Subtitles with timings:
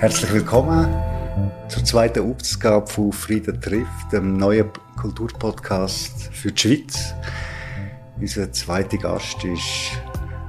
[0.00, 0.88] Herzlich willkommen
[1.68, 7.12] zur zweiten Ausgabe von Frieden trifft, dem neuen Kulturpodcast für die Schweiz.
[8.18, 9.92] Unser zweiter Gast ist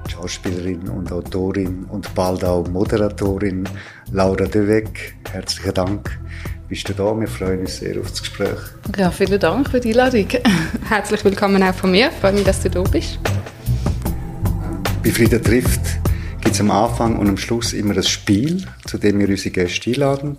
[0.07, 3.67] die Schauspielerin und Autorin und bald auch Moderatorin
[4.13, 5.15] Laura Deweg.
[5.29, 6.17] Herzlichen Dank.
[6.69, 7.19] Bist du da?
[7.19, 8.59] Wir freuen uns sehr auf das Gespräch.
[8.97, 10.27] Ja, vielen Dank für die Einladung.
[10.87, 12.07] Herzlich willkommen auch von mir.
[12.07, 13.19] Ich freue mich, dass du da bist.
[15.03, 16.00] Bei Frieden trifft
[16.41, 19.91] gibt es am Anfang und am Schluss immer ein Spiel, zu dem wir unsere Gäste
[19.91, 20.37] einladen.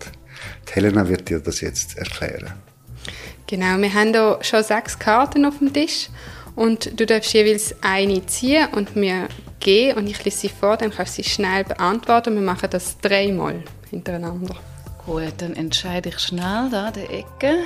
[0.69, 2.53] Die Helena wird dir das jetzt erklären.
[3.47, 6.09] Genau, wir haben hier schon sechs Karten auf dem Tisch
[6.57, 9.29] und du darfst jeweils eine ziehen und mir
[9.61, 12.35] geben und ich lese sie vor, dann kannst du sie schnell beantworten.
[12.35, 14.57] Wir machen das dreimal hintereinander.
[15.07, 17.65] Gut, dann entscheide ich schnell da die Ecke.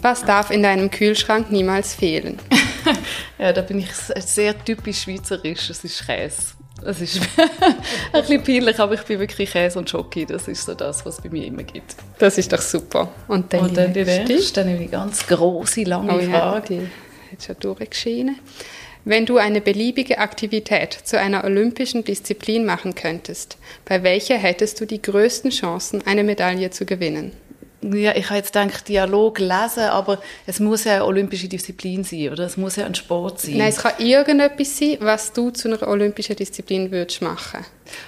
[0.00, 2.38] Was darf in deinem Kühlschrank niemals fehlen?
[3.38, 5.70] ja, da bin ich sehr typisch schweizerisch.
[5.70, 6.54] Es ist Käse.
[6.82, 7.20] Das ist
[8.12, 10.26] ein bisschen peinlich, aber ich bin wirklich Käse und Schoki.
[10.26, 11.94] Das ist so das, was es bei mir immer gibt.
[12.18, 13.10] Das ist doch super.
[13.28, 16.74] Und dann, und dann die nächste, dann eine ganz große, lange oh, Frage.
[16.74, 16.80] Ja,
[17.32, 18.38] die schon durchgeschienen.
[19.06, 24.86] Wenn du eine beliebige Aktivität zu einer olympischen Disziplin machen könntest, bei welcher hättest du
[24.86, 27.32] die größten Chancen, eine Medaille zu gewinnen?
[27.92, 32.30] Ja, ich habe jetzt gedacht, Dialog lesen, aber es muss ja eine olympische Disziplin sein,
[32.30, 32.44] oder?
[32.44, 33.58] Es muss ja ein Sport sein.
[33.58, 37.64] Nein, es kann irgendetwas sein, was du zu einer olympischen Disziplin würdest machen.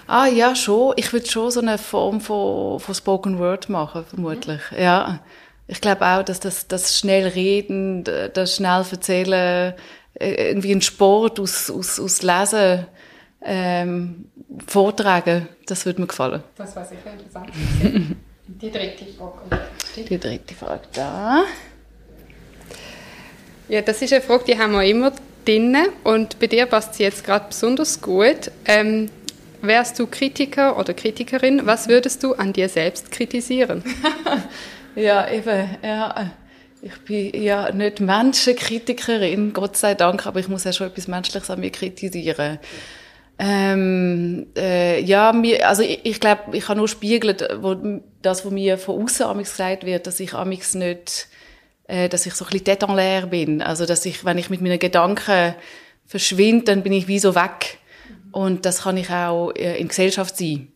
[0.06, 0.94] Ah, ja, schon.
[0.96, 4.60] Ich würde schon so eine Form von, von Spoken Word machen, vermutlich.
[4.70, 4.78] Mhm.
[4.78, 5.20] Ja.
[5.68, 9.74] Ich glaube auch, dass das, das schnell reden, das schnell erzählen,
[10.14, 12.86] äh, irgendwie ein Sport aus, aus, aus Lesen,
[13.42, 14.27] ähm,
[14.66, 16.42] vortragen, das würde mir gefallen.
[16.56, 17.50] Das war sicher interessant.
[18.48, 19.66] Die dritte Frage.
[19.97, 21.44] Die dritte Frage da.
[23.69, 25.12] Ja, das ist eine Frage, die haben wir immer
[25.44, 28.52] drin und bei dir passt sie jetzt gerade besonders gut.
[28.64, 29.11] Ähm,
[29.62, 33.83] wärst du Kritiker oder Kritikerin, was würdest du an dir selbst kritisieren?
[34.94, 36.30] ja, eben, ja.
[36.83, 41.51] Ich bin ja nicht Menschenkritikerin, Gott sei Dank, aber ich muss ja schon etwas Menschliches
[41.51, 42.61] an mir kritisieren.
[43.39, 47.77] Ähm, äh, ja, mir, also ich, ich glaube, ich kann nur spiegeln, wo,
[48.27, 51.29] das, was mir von außen gesagt wird, dass ich amix nicht,
[51.87, 53.63] äh, dass ich so ein bisschen détenlaire bin.
[53.63, 55.55] Also, dass ich, wenn ich mit meinen Gedanken
[56.05, 57.79] verschwinde, dann bin ich wie so weg.
[58.33, 60.73] Und das kann ich auch äh, in Gesellschaft sein.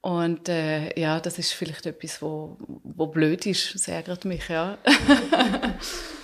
[0.00, 3.74] Und äh, ja, das ist vielleicht etwas, wo, wo blöd ist.
[3.74, 4.76] Das ärgert mich, ja.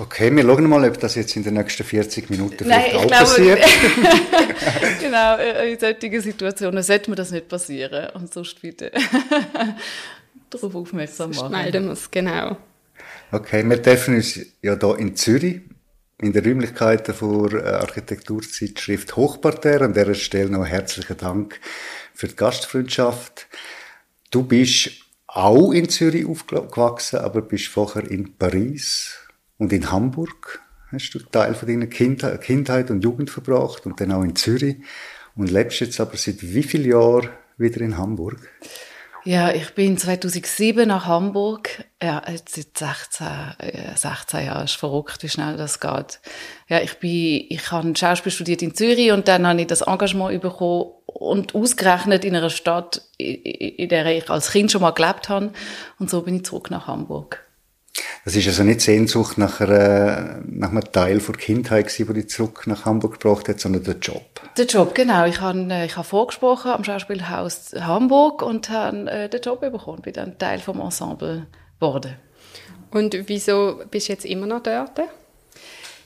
[0.00, 3.06] Okay, wir schauen mal, ob das jetzt in den nächsten 40 Minuten vielleicht Nein, auch
[3.08, 3.60] glaube, passiert.
[5.00, 8.10] genau, äh, in solchen Situationen sollte mir das nicht passieren.
[8.14, 8.92] Und sonst bitte
[10.50, 11.50] darauf aufmerksam machen.
[11.50, 12.56] Melden wir es, genau.
[13.32, 15.62] Okay, wir dürfen uns ja hier in Zürich
[16.20, 19.84] in den Räumlichkeiten der äh, Architekturzeitschrift Hochparterre.
[19.84, 21.60] An dieser Stelle noch herzlichen Dank
[22.14, 23.48] für die Gastfreundschaft.
[24.30, 24.90] Du bist
[25.26, 29.27] auch in Zürich aufgewachsen, aber bist vorher in Paris
[29.58, 30.60] und in Hamburg
[30.90, 34.76] hast du Teil von deiner Kindheit und Jugend verbracht und dann auch in Zürich
[35.36, 38.38] und lebst jetzt aber seit wie vielen Jahren wieder in Hamburg?
[39.24, 41.84] Ja, ich bin 2007 nach Hamburg.
[42.02, 43.26] Ja, jetzt seit 16,
[43.94, 44.64] 16 Jahren.
[44.64, 46.20] Ist verrückt, wie schnell das geht.
[46.68, 50.40] Ja, ich bin, ich habe Schauspiel studiert in Zürich und dann habe ich das Engagement
[50.40, 55.52] bekommen und ausgerechnet in einer Stadt, in der ich als Kind schon mal gelebt habe.
[55.98, 57.44] Und so bin ich zurück nach Hamburg.
[58.24, 62.28] Das ist also nicht Sehnsucht nach, einer, nach einem Teil der Kindheit gewesen, der dich
[62.28, 64.40] zurück nach Hamburg gebracht hat, sondern der Job.
[64.56, 65.24] Der Job, genau.
[65.26, 70.02] Ich habe, äh, ich habe vorgesprochen am Schauspielhaus Hamburg und habe äh, den Job bekommen,
[70.02, 71.46] bin dann Teil vom Ensemble
[71.78, 72.16] geworden.
[72.90, 75.00] Und wieso bist du jetzt immer noch dort?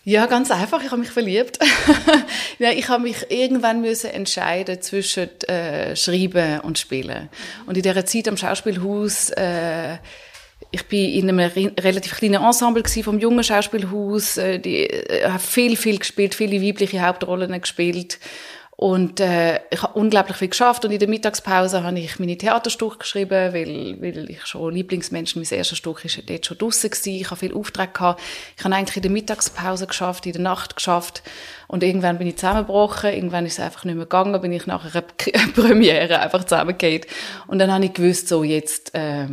[0.04, 0.82] Ja, ganz einfach.
[0.82, 1.60] Ich habe mich verliebt.
[2.58, 7.28] ja, ich habe mich irgendwann müssen entscheiden zwischen äh, Schreiben und Spielen.
[7.66, 9.98] Und in dieser Zeit am Schauspielhaus äh,
[10.72, 11.38] ich bin in einem
[11.78, 17.06] relativ kleinen Ensemble vom jungen Schauspielhaus, äh, die äh, habe viel, viel gespielt, viele weibliche
[17.06, 18.18] Hauptrollen gespielt
[18.82, 22.98] und äh, ich habe unglaublich viel geschafft und in der Mittagspause habe ich meine Theaterstücke
[22.98, 27.14] geschrieben, weil, weil ich schon Lieblingsmensch, mein erstes Stück ist dort schon draussen gewesen.
[27.14, 28.20] Ich habe viel Aufträge gehabt.
[28.58, 31.22] Ich habe eigentlich in der Mittagspause geschafft, in der Nacht geschafft
[31.68, 33.12] und irgendwann bin ich zusammengebrochen.
[33.12, 35.04] Irgendwann ist es einfach nicht mehr gegangen, bin ich nach einer
[35.54, 37.02] Premiere einfach zusammengegangen
[37.46, 38.94] und dann habe ich gewusst, so jetzt...
[38.94, 39.28] Äh,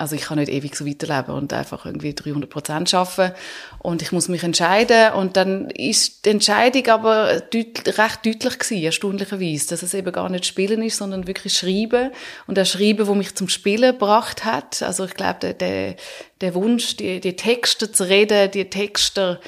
[0.00, 3.34] also ich kann nicht ewig so weiterleben und einfach irgendwie 300 Prozent arbeiten.
[3.80, 5.12] Und ich muss mich entscheiden.
[5.12, 10.30] Und dann ist die Entscheidung aber deut recht deutlich gewesen, erstaunlicherweise, dass es eben gar
[10.30, 12.12] nicht Spielen ist, sondern wirklich Schreiben.
[12.46, 14.82] Und das Schreiben, wo mich zum Spielen gebracht hat.
[14.82, 15.96] Also ich glaube, der, der,
[16.40, 19.38] der Wunsch, die, die Texte zu reden, die Texte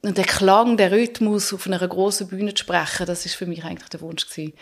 [0.00, 3.64] und der Klang, der Rhythmus auf einer großen Bühne zu sprechen, das ist für mich
[3.64, 4.54] eigentlich der Wunsch gewesen,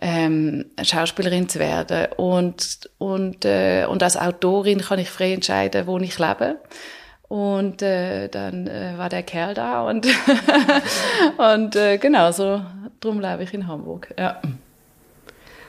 [0.00, 2.06] ähm, Schauspielerin zu werden.
[2.16, 6.56] Und, und, äh, und als Autorin kann ich frei entscheiden, wo ich lebe.
[7.28, 10.06] Und äh, dann äh, war der Kerl da und,
[11.38, 12.62] und äh, genau so,
[13.00, 14.14] darum lebe ich in Hamburg.
[14.18, 14.40] Ja.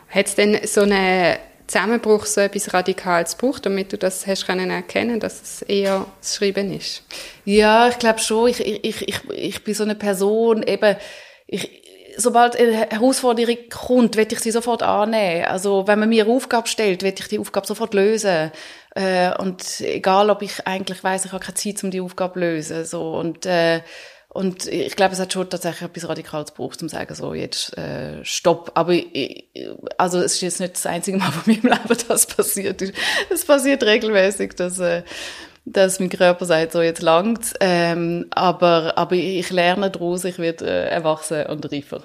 [0.10, 1.38] Hat es denn so einen
[1.68, 6.36] Zusammenbruch, so etwas Radikales gebraucht, damit du das hast können erkennen dass es eher das
[6.36, 7.04] Schreiben ist?
[7.46, 8.50] Ja, ich glaube schon.
[8.50, 10.96] Ich, ich, ich, ich bin so eine Person, eben,
[11.48, 11.85] ich,
[12.18, 15.46] sobald eine Herausforderung kommt, werde ich sie sofort annehmen.
[15.46, 18.52] Also wenn man mir eine Aufgabe stellt, werde ich die Aufgabe sofort lösen.
[18.96, 22.40] Äh, und egal, ob ich eigentlich weiß, ich habe keine Zeit, um die Aufgabe zu
[22.40, 22.86] lösen.
[22.86, 23.14] So.
[23.14, 23.82] Und, äh,
[24.30, 27.78] und ich glaube, es hat schon tatsächlich etwas Radikales gebraucht, um zu sagen, so, jetzt
[27.78, 28.72] äh, stopp.
[28.76, 29.50] Aber ich,
[29.98, 32.94] also es ist jetzt nicht das einzige Mal von meinem Leben, das passiert ist.
[33.30, 34.80] Es passiert regelmäßig, dass...
[34.80, 35.04] Äh,
[35.66, 37.54] dass mein Körper sagt, so jetzt langt's.
[37.60, 42.04] Ähm, aber, aber ich lerne daraus, ich werde äh, erwachsen und reifer.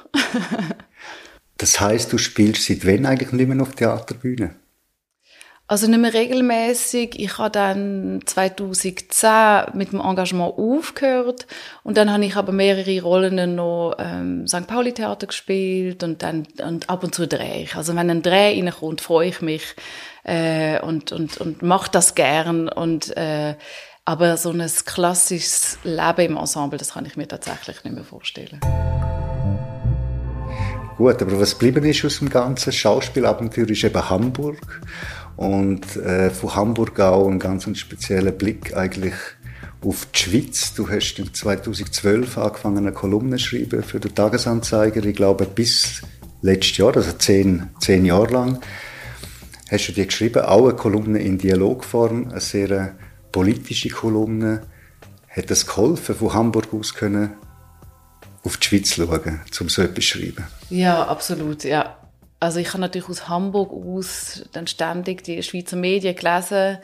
[1.58, 4.54] das heißt, du spielst seit wann eigentlich nicht mehr auf Theaterbühne?
[5.70, 7.20] Also nicht mehr regelmäßig.
[7.20, 11.46] Ich habe dann 2010 mit dem Engagement aufgehört
[11.84, 14.66] und dann habe ich aber mehrere Rollen noch ähm, St.
[14.66, 17.76] Pauli Theater gespielt und dann und ab und zu drehe ich.
[17.76, 19.76] Also wenn ein Dreh reinkommt, freue ich mich
[20.24, 23.54] äh, und und und mache das gern und äh,
[24.04, 28.58] aber so ein klassisches Leben im Ensemble, das kann ich mir tatsächlich nicht mehr vorstellen.
[31.00, 34.82] Gut, aber was geblieben ist aus dem ganzen Schauspielabenteuer ist eben Hamburg.
[35.36, 39.14] Und äh, von Hamburg auch ein ganz spezieller Blick eigentlich
[39.84, 40.74] auf die Schweiz.
[40.74, 45.04] Du hast 2012 angefangen, eine Kolumne zu schreiben für den Tagesanzeiger.
[45.04, 46.02] Ich glaube, bis
[46.42, 48.60] letztes Jahr, also zehn, zehn Jahre lang,
[49.70, 50.42] hast du die geschrieben.
[50.42, 52.96] Auch eine Kolumne in Dialogform, eine sehr
[53.32, 54.62] politische Kolumne.
[55.28, 57.30] Hat das geholfen, von Hamburg aus können
[58.42, 60.44] auf die Schweiz schauen, um so etwas zu schreiben?
[60.70, 61.99] Ja, absolut, ja.
[62.40, 66.78] Also ich habe natürlich aus Hamburg aus dann ständig die Schweizer Medien gelesen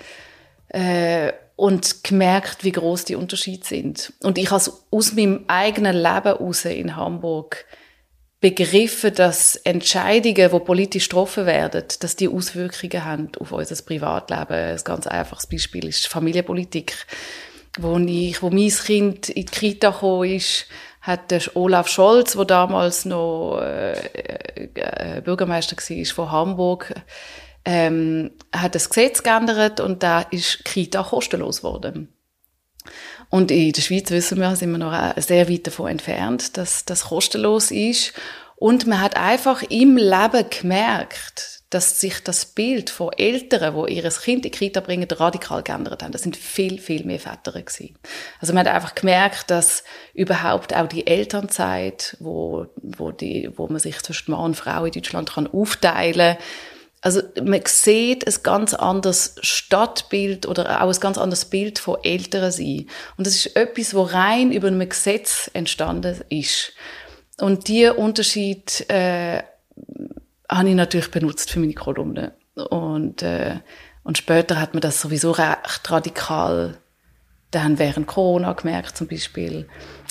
[0.68, 4.12] äh, und gemerkt, wie groß die Unterschiede sind.
[4.22, 7.64] Und ich habe aus meinem eigenen Leben heraus in Hamburg
[8.40, 14.52] begriffen, dass Entscheidungen, die politisch getroffen werden, dass die Auswirkungen haben auf unser Privatleben.
[14.52, 16.94] Ein ganz einfaches Beispiel ist Familienpolitik.
[17.78, 20.66] Wo, ich, wo mein Kind in die Kita gekommen ist,
[21.06, 23.92] hat der Olaf Scholz, der damals noch äh,
[24.74, 26.94] äh, Bürgermeister war von Hamburg,
[27.64, 32.12] ähm, hat das Gesetz geändert und da ist Kita kostenlos geworden.
[33.30, 37.04] Und in der Schweiz wissen wir, sind wir noch sehr weit davon entfernt, dass das
[37.04, 38.12] kostenlos ist.
[38.56, 44.02] Und man hat einfach im Leben gemerkt, dass sich das Bild von Eltern, wo ihr
[44.08, 46.12] Kind in die Kita bringen, radikal geändert haben.
[46.12, 47.94] Das sind viel, viel mehr Väter gewesen.
[48.40, 49.84] Also man hat einfach gemerkt, dass
[50.14, 54.92] überhaupt auch die Elternzeit, wo, wo, die, wo man sich zwischen Mann und Frau in
[54.92, 56.38] Deutschland kann aufteilen
[57.02, 62.50] also man sieht ein ganz anderes Stadtbild oder auch ein ganz anderes Bild von Eltern
[62.50, 62.88] sein.
[63.18, 66.72] Und das ist etwas, wo rein über ein Gesetz entstanden ist.
[67.38, 69.42] Und dieser Unterschied äh,
[70.48, 72.32] habe ich natürlich benutzt für meine Kolumne.
[72.54, 73.60] Und, äh,
[74.02, 76.78] und später hat man das sowieso recht radikal
[77.50, 79.68] dann während Corona gemerkt zum Beispiel.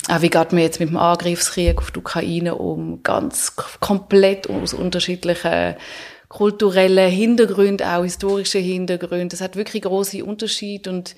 [0.08, 3.02] Auch wie geht man jetzt mit dem Angriffskrieg auf die Ukraine um?
[3.02, 5.76] Ganz komplett aus unterschiedlichen
[6.28, 9.30] kulturellen Hintergründen, auch historischen Hintergründen.
[9.32, 11.14] Es hat wirklich große Unterschiede und,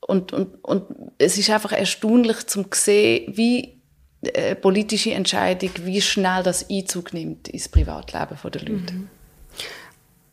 [0.00, 3.81] und, und, und es ist einfach erstaunlich zum sehen, wie
[4.22, 8.94] äh, politische Entscheidung, wie schnell das Einzug nimmt ins Privatleben der Leute.
[8.94, 9.08] Mhm.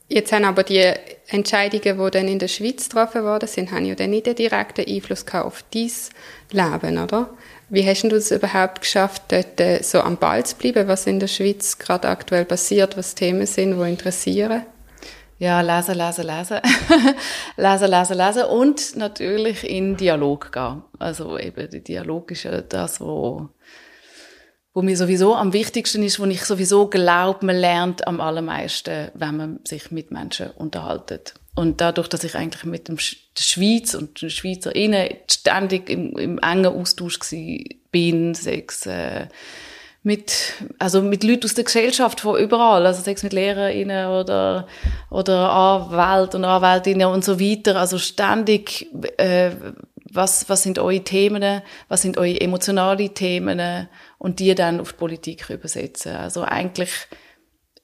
[0.08, 0.92] Jetzt haben aber die
[1.28, 4.88] Entscheidungen, die dann in der Schweiz getroffen worden sind, haben ja dann nicht einen direkten
[4.88, 5.92] Einfluss auf dein
[6.52, 7.30] Leben, oder?
[7.70, 11.20] Wie hast du es überhaupt geschafft, dort äh, so am Ball zu bleiben, was in
[11.20, 14.66] der Schweiz gerade aktuell passiert, was Themen sind, die interessieren?
[15.40, 16.60] Ja, lesen, lesen, lesen.
[17.58, 20.84] lesen, lesen, lesen und natürlich in Dialog gehen.
[21.00, 23.50] Also eben, der Dialog ist ja das, wo
[24.74, 29.38] wo mir sowieso am wichtigsten ist, wo ich sowieso glaube, man lernt am allermeisten, wenn
[29.38, 31.34] man sich mit Menschen unterhaltet.
[31.56, 36.18] Und dadurch, dass ich eigentlich mit dem Sch der Schweiz und den SchweizerInnen ständig im,
[36.18, 37.20] im engen Austausch
[37.92, 39.28] bin, sechs, äh,
[40.02, 44.68] mit, also mit Leuten aus der Gesellschaft von überall, also sechs mit LehrerInnen oder,
[45.10, 48.88] oder Anwälte und Anwältinnen und so weiter, also ständig,
[49.18, 49.52] äh,
[50.12, 53.88] was, was sind eure Themen, was sind eure emotionalen Themen?
[54.18, 56.16] Und die dann auf die Politik übersetzen.
[56.16, 56.90] Also eigentlich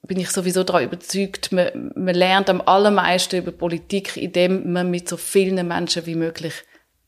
[0.06, 5.08] bin ich sowieso daran überzeugt, man, man lernt am allermeisten über Politik, indem man mit
[5.08, 6.54] so vielen Menschen wie möglich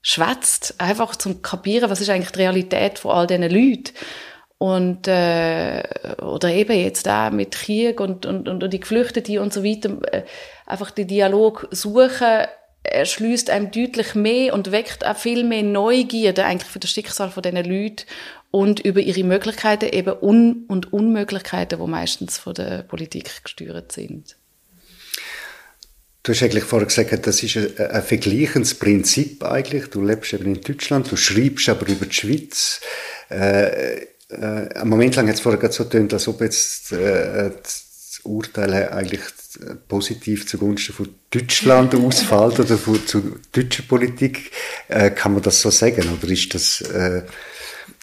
[0.02, 3.92] schwätzt, einfach zum kapieren, was ist eigentlich die Realität von all diesen Leuten.
[4.58, 5.84] Und, äh,
[6.20, 10.24] oder eben jetzt auch mit Krieg und, und, und die Geflüchteten und so weiter, äh,
[10.66, 12.46] einfach den Dialog suchen,
[12.82, 17.42] erschließt einem deutlich mehr und weckt auch viel mehr Neugierde eigentlich für das Schicksal von
[17.42, 18.04] diesen Leuten
[18.50, 24.36] und über ihre Möglichkeiten, eben Un- und Unmöglichkeiten, die meistens von der Politik gesteuert sind.
[26.22, 29.86] Du hast eigentlich vorher gesagt, das ist ein vergleichendes Prinzip eigentlich.
[29.86, 32.80] Du lebst eben in Deutschland, du schreibst aber über die Schweiz.
[33.30, 34.36] Äh, äh,
[34.74, 37.87] einen Moment lang es vorher gerade so getönt, als ob jetzt äh, das
[38.28, 39.20] Urteil eigentlich
[39.88, 44.52] positiv zugunsten von Deutschland ausfällt oder von, zu deutscher Politik.
[44.88, 46.08] Äh, kann man das so sagen?
[46.16, 46.80] Oder ist das...
[46.82, 47.22] Äh,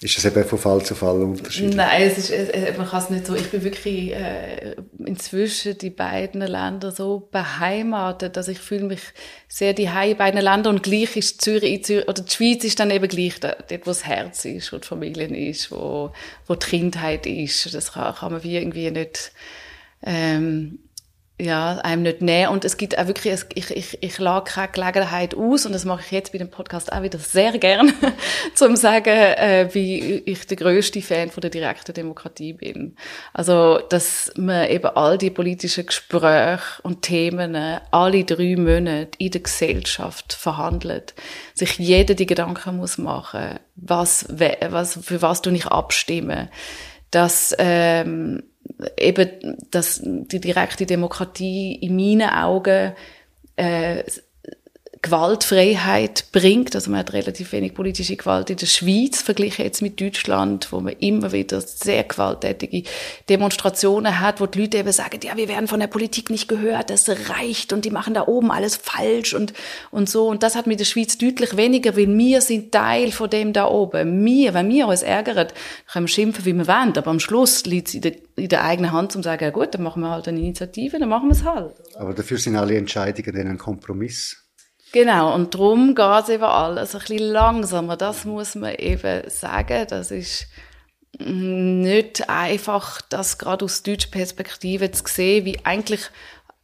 [0.01, 1.75] ist das eben von Fall zu Fall unterschiedlich?
[1.75, 3.33] Nein, es ist, man kann es nicht so.
[3.33, 8.99] Ich bin wirklich äh, inzwischen die beiden Länder so beheimatet, dass ich fühle mich
[9.47, 12.91] sehr die in beiden Ländern und gleich ist Zürich, Zürich oder die Schweiz ist dann
[12.91, 16.11] eben gleich dort, wo das Herz ist, wo die Familie ist, wo,
[16.45, 17.73] wo die Kindheit ist.
[17.73, 19.31] Das kann, kann man wie irgendwie nicht
[20.05, 20.79] ähm,
[21.39, 22.53] ja, einem nicht nehmen.
[22.53, 26.01] Und es gibt auch wirklich, ich, ich, ich lage keine Gelegenheit aus, und das mache
[26.05, 27.91] ich jetzt bei dem Podcast auch wieder sehr gern,
[28.55, 32.95] zum sagen, äh, wie ich der größte Fan von der direkten Demokratie bin.
[33.33, 37.57] Also, dass man eben all die politischen Gespräche und Themen
[37.91, 41.15] alle drei Monate in der Gesellschaft verhandelt,
[41.53, 46.47] sich jeder die Gedanken muss machen, was, was, für was du nicht abstimmen,
[47.11, 48.43] dass, ähm,
[48.97, 52.93] eben, dass die direkte Demokratie in meinen Augen
[53.55, 54.03] äh,
[55.05, 56.73] Gewaltfreiheit bringt.
[56.73, 60.79] Also man hat relativ wenig politische Gewalt in der Schweiz, verglichen jetzt mit Deutschland, wo
[60.79, 62.83] man immer wieder sehr gewalttätige
[63.29, 66.89] Demonstrationen hat, wo die Leute eben sagen, ja, wir werden von der Politik nicht gehört,
[66.89, 69.53] das reicht und die machen da oben alles falsch und,
[69.91, 70.27] und so.
[70.27, 73.67] Und das hat mit der Schweiz deutlich weniger, weil wir sind Teil von dem da
[73.67, 74.25] oben.
[74.25, 75.49] Wir, wenn wir uns ärgern,
[75.91, 78.63] können wir schimpfen, wie wir wollen, aber am Schluss liegt es in der, in der
[78.63, 81.27] eigenen Hand, um zu sagen, ja gut, dann machen wir halt eine Initiative, dann machen
[81.29, 81.75] wir es halt.
[81.95, 84.44] Aber dafür sind alle Entscheidungen dann ein Kompromiss.
[84.95, 87.97] Genau, und darum geht eben alles ein bisschen langsamer.
[87.97, 89.85] Das muss man eben sagen.
[89.89, 90.47] Das ist
[91.19, 95.99] nicht einfach, das gerade aus deutscher Perspektive zu sehen, wie eigentlich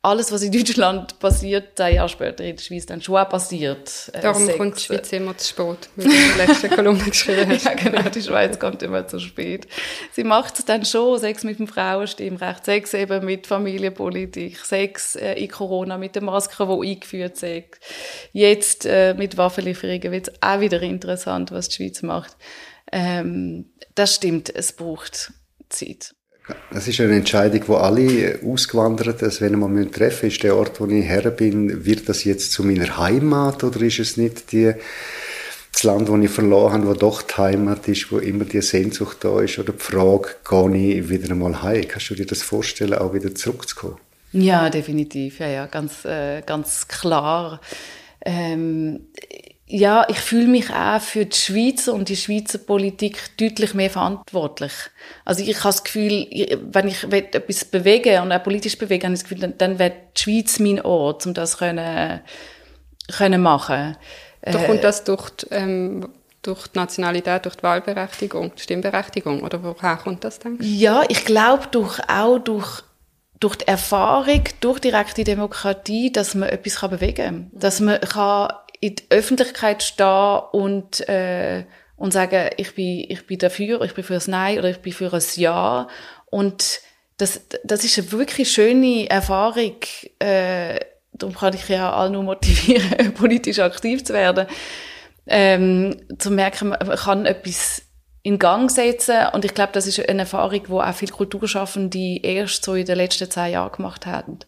[0.04, 4.10] alles, was in Deutschland passiert, zehn Jahre später in der Schweiz dann schon auch passiert.
[4.14, 4.58] Äh, Darum Sex.
[4.58, 7.66] kommt die Schweiz immer zu spät, wie du in der letzten Kolumne geschrieben hast.
[7.66, 9.68] ja, genau, die Schweiz kommt immer zu spät.
[10.12, 15.34] Sie macht es dann schon, Sex mit dem Frauenstimmrecht, Sex eben mit Familienpolitik, Sex äh,
[15.34, 17.66] in Corona mit den Masken, die eingeführt sind.
[18.32, 22.38] Jetzt äh, mit Waffenlieferungen wird es auch wieder interessant, was die Schweiz macht.
[22.92, 25.32] Ähm, das stimmt, es braucht
[25.70, 26.16] Zeit.
[26.72, 30.88] Das ist eine Entscheidung, wo alle Ausgewanderten, also wenn man treffen ist der Ort, wo
[30.88, 34.74] ich her bin, wird das jetzt zu meiner Heimat oder ist es nicht die,
[35.72, 39.18] das Land, das ich verloren habe, wo doch die Heimat ist, wo immer die Sehnsucht
[39.22, 41.88] da ist oder die Frage, gehe ich wieder einmal heim?
[41.88, 43.98] Kannst du dir das vorstellen, auch wieder zurückzukommen?
[44.34, 47.60] Ja, definitiv, ja, ja, ganz, äh, ganz klar.
[48.26, 49.08] Ähm,
[49.74, 54.74] ja, ich fühle mich auch für die Schweizer und die Schweizer Politik deutlich mehr verantwortlich.
[55.24, 56.28] Also ich habe das Gefühl,
[56.72, 59.94] wenn ich etwas bewege und auch politisch bewege, habe ich das Gefühl, dann, dann wird
[60.18, 62.20] die Schweiz mein Ort, um das können,
[63.16, 63.96] können machen.
[64.42, 66.10] Doch kommt äh, das durch die, ähm,
[66.42, 70.66] durch die Nationalität, durch die Wahlberechtigung, die Stimmberechtigung, oder woher kommt das, denkst du?
[70.66, 72.84] Ja, ich glaube durch, auch durch
[73.40, 77.52] durch die Erfahrung, durch direkte Demokratie, dass man etwas bewegen kann.
[77.54, 78.50] Dass man kann
[78.82, 84.04] in die Öffentlichkeit stehen und, äh, und sagen, ich bin, ich bin dafür, ich bin
[84.04, 85.88] für das Nein oder ich bin für ein Ja.
[86.26, 86.82] Und
[87.18, 89.76] das, das ist eine wirklich schöne Erfahrung.
[90.18, 90.80] Äh,
[91.14, 94.48] darum kann ich ja alle nur motivieren, politisch aktiv zu werden.
[95.28, 97.84] Ähm, zu merken, man kann etwas
[98.24, 99.28] in Gang setzen.
[99.34, 102.98] Und ich glaube, das ist eine Erfahrung, die auch viele Kulturschaffende erst so in den
[102.98, 104.40] letzten zehn Jahren gemacht haben.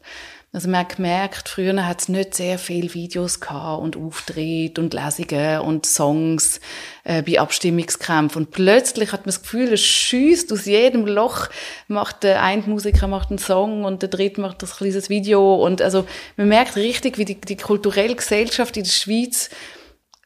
[0.56, 4.94] Also man hat gemerkt, früher hat es nicht sehr viele Videos gehabt und Auftritte und
[4.94, 6.60] Lesungen und Songs
[7.06, 8.44] äh, bei Abstimmungskämpfen.
[8.44, 11.50] Und plötzlich hat man das Gefühl, es schießt aus jedem Loch,
[11.88, 15.56] macht der eine Musiker macht einen Song und der dritte macht das kleines Video.
[15.56, 16.06] Und also
[16.38, 19.50] man merkt richtig, wie die, die kulturelle Gesellschaft in der Schweiz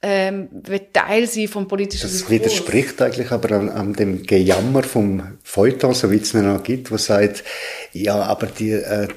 [0.01, 0.49] ähm,
[0.91, 2.31] Teil sein vom politischen Das Diskurs.
[2.31, 6.97] widerspricht eigentlich aber an, an dem Gejammer vom Feuilleton, so wie es noch gibt, wo
[6.97, 7.45] sagt,
[7.93, 9.07] ja, aber die, äh,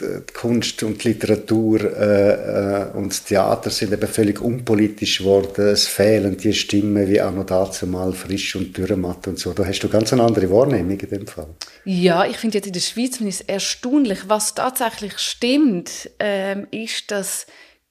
[0.00, 5.66] die Kunst und die Literatur äh, äh, und das Theater sind eben völlig unpolitisch geworden.
[5.66, 9.52] Es fehlen die Stimmen wie auch noch dazu mal frisch und dürrematt und so.
[9.52, 11.48] Da hast du ganz eine andere Wahrnehmung in dem Fall.
[11.84, 14.20] Ja, ich finde jetzt in der Schweiz finde erstaunlich.
[14.28, 17.46] Was tatsächlich stimmt, ähm, ist, dass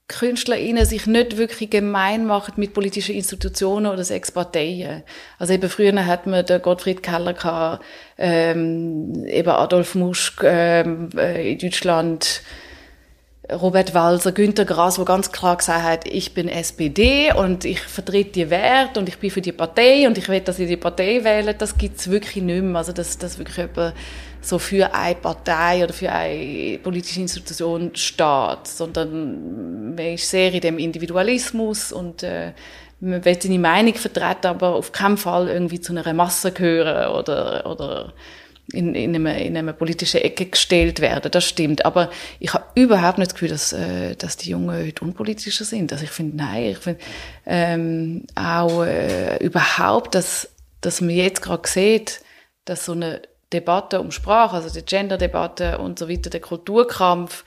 [0.07, 5.03] KünstlerInnen sich nicht wirklich gemein machen mit politischen Institutionen oder sechs Parteien.
[5.39, 7.83] Also eben früher hat man den Gottfried Keller gehabt,
[8.17, 12.43] ähm, eben Adolf Muschk ähm, äh, in Deutschland,
[13.51, 18.31] Robert Walser, Günter Grass, wo ganz klar gesagt hat, ich bin SPD und ich vertrete
[18.31, 21.23] die Werte und ich bin für die Partei und ich will, dass ihr die Partei
[21.23, 22.77] wählt, das gibt's wirklich nicht mehr.
[22.77, 23.93] Also dass das wirklich jemand
[24.47, 30.61] so für eine Partei oder für eine politische Institution steht, sondern man ist sehr in
[30.61, 32.53] dem Individualismus und äh,
[32.99, 37.65] man will seine Meinung vertreten, aber auf keinen Fall irgendwie zu einer Masse gehören oder,
[37.69, 38.13] oder
[38.73, 41.31] in, in, eine, in eine politische Ecke gestellt werden.
[41.31, 41.85] Das stimmt.
[41.85, 42.09] Aber
[42.39, 45.91] ich habe überhaupt nicht das Gefühl, dass, äh, dass die Jungen heute unpolitischer sind.
[45.91, 46.99] Also ich finde, nein, ich finde
[47.45, 50.49] ähm, auch äh, überhaupt, dass,
[50.81, 52.21] dass man jetzt gerade sieht,
[52.65, 53.21] dass so eine
[53.55, 57.45] Debatte um Sprache, also die Gender-Debatte und so weiter, der Kulturkampf,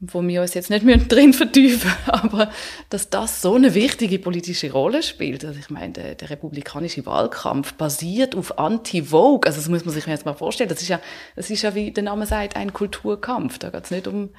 [0.00, 2.50] wo wir uns jetzt nicht mehr drin vertiefen, aber
[2.90, 5.44] dass das so eine wichtige politische Rolle spielt.
[5.44, 9.46] Also ich meine, der, der republikanische Wahlkampf basiert auf Anti-Vogue.
[9.46, 10.68] Also das muss man sich jetzt mal vorstellen.
[10.68, 11.00] Das ist ja,
[11.34, 13.58] das ist ja wie der Name sagt, ein Kulturkampf.
[13.58, 14.30] Da geht es nicht um,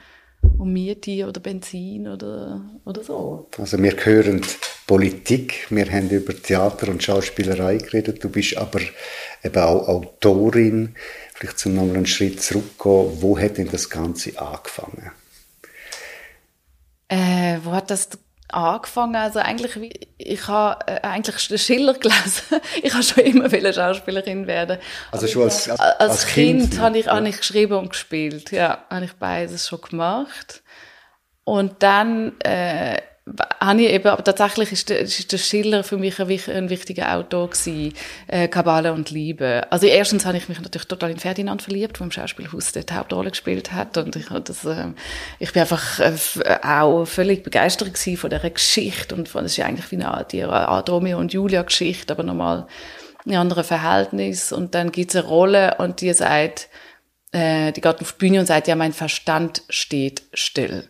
[0.58, 3.48] um Miete oder Benzin oder, oder so.
[3.58, 4.42] Also wir hören
[4.86, 8.24] Politik, wir haben über Theater und Schauspielerei geredet.
[8.24, 8.80] Du bist aber
[9.44, 10.96] eben auch Autorin.
[11.34, 13.22] Vielleicht zum nochmal einen Schritt zurückgehen.
[13.22, 15.12] Wo hat denn das Ganze angefangen?
[17.10, 18.10] Äh, wo hat das
[18.50, 19.16] angefangen?
[19.16, 22.62] Also eigentlich, ich habe äh, eigentlich Schiller gelesen.
[22.84, 24.80] ich habe schon immer viele Schauspielerin werden.
[25.12, 27.22] Also schon als, als, als, als Kind, kind habe ich, ja.
[27.22, 28.52] ich geschrieben und gespielt.
[28.52, 30.64] Ja, habe ich beides schon gemacht.
[31.44, 33.02] Und dann äh,
[33.60, 37.16] habe ich eben, aber tatsächlich ist der, ist der Schiller für mich ein, ein wichtiger
[37.16, 37.94] Autor gewesen,
[38.28, 39.68] äh, Kabale und Liebe.
[39.70, 43.32] Also erstens habe ich mich natürlich total in Ferdinand verliebt, wo im Schauspielhaus die Hauptrolle
[43.32, 44.88] gespielt hat und ich, das, äh,
[45.40, 46.14] ich bin einfach äh,
[46.64, 50.26] auch völlig begeistert gewesen von dieser Geschichte und von, das ist ja eigentlich wie eine,
[50.32, 52.68] die Art Romeo und Julia Geschichte, aber nochmal
[53.26, 56.70] ein anderes Verhältnis und dann gibt es eine Rolle und die sagt,
[57.32, 60.88] äh, die geht auf die Bühne und sagt, ja, mein Verstand steht still.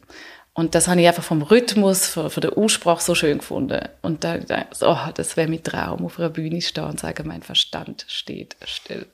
[0.57, 3.79] Und das habe ich einfach vom Rhythmus, von, von der Aussprache so schön gefunden.
[4.01, 7.27] Und da dachte ich, oh, das wäre mein Traum, auf einer Bühne stehen und sagen,
[7.27, 9.05] mein Verstand steht still.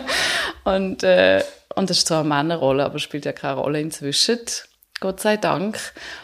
[0.64, 4.38] und, äh, und das ist zwar eine Männerrolle, aber spielt ja keine Rolle inzwischen.
[5.00, 5.78] Gott sei Dank.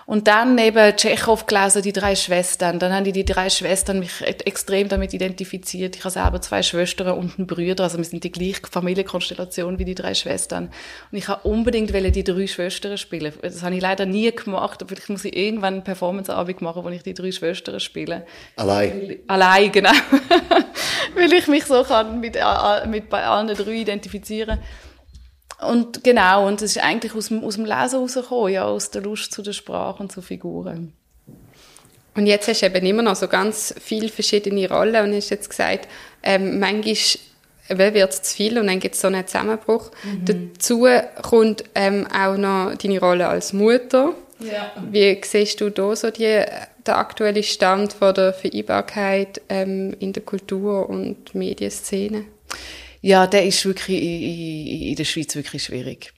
[0.04, 2.80] Und dann neben Tschechow gelesen, die drei Schwestern.
[2.80, 5.94] Dann haben die, die drei Schwestern mich e-, extrem damit identifiziert.
[5.94, 9.84] Ich habe selber zwei Schwestern und einen Bruder, also wir sind die gleiche Familienkonstellation wie
[9.84, 10.72] die drei Schwestern.
[11.12, 13.32] Und ich habe unbedingt die drei Schwestern spielen.
[13.40, 16.88] Das habe ich leider nie gemacht, aber vielleicht muss ich irgendwann eine Performanceabend machen, wo
[16.88, 18.26] ich die drei Schwestern spiele.
[18.56, 19.18] Allein?
[19.28, 19.92] Allein, genau.
[21.14, 22.36] Weil ich mich so kann mit,
[22.88, 24.66] mit bei allen drei identifizieren kann.
[25.60, 29.02] Und genau, und es ist eigentlich aus dem, aus dem Lesen herausgekommen, ja, aus der
[29.02, 30.92] Lust zu der Sprache und zu Figuren.
[32.16, 35.50] Und jetzt hast du eben immer noch so ganz viele verschiedene Rollen und hast jetzt
[35.50, 35.88] gesagt,
[36.22, 36.94] ähm, manchmal
[37.68, 39.90] wird es zu viel und dann gibt es so einen Zusammenbruch.
[40.04, 40.52] Mhm.
[40.54, 40.86] Dazu
[41.22, 44.14] kommt ähm, auch noch deine Rolle als Mutter.
[44.38, 44.72] Ja.
[44.90, 46.42] Wie siehst du da so die,
[46.86, 52.26] der aktuelle Stand von der Vereinbarkeit ähm, in der Kultur- und Medienszene?
[53.04, 56.14] Ja, der ist wirklich in, in der Schweiz wirklich schwierig.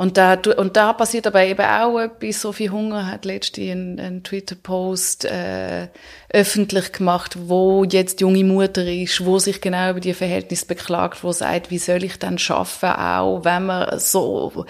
[0.00, 2.40] Und da, und da passiert aber eben auch etwas.
[2.40, 5.88] Sophie Hunger hat letztens einen, einen Twitter-Post äh,
[6.30, 11.32] öffentlich gemacht, wo jetzt junge Mutter ist, wo sich genau über die Verhältnisse beklagt, wo
[11.32, 14.64] sagt, wie soll ich dann schaffen, auch wenn man so,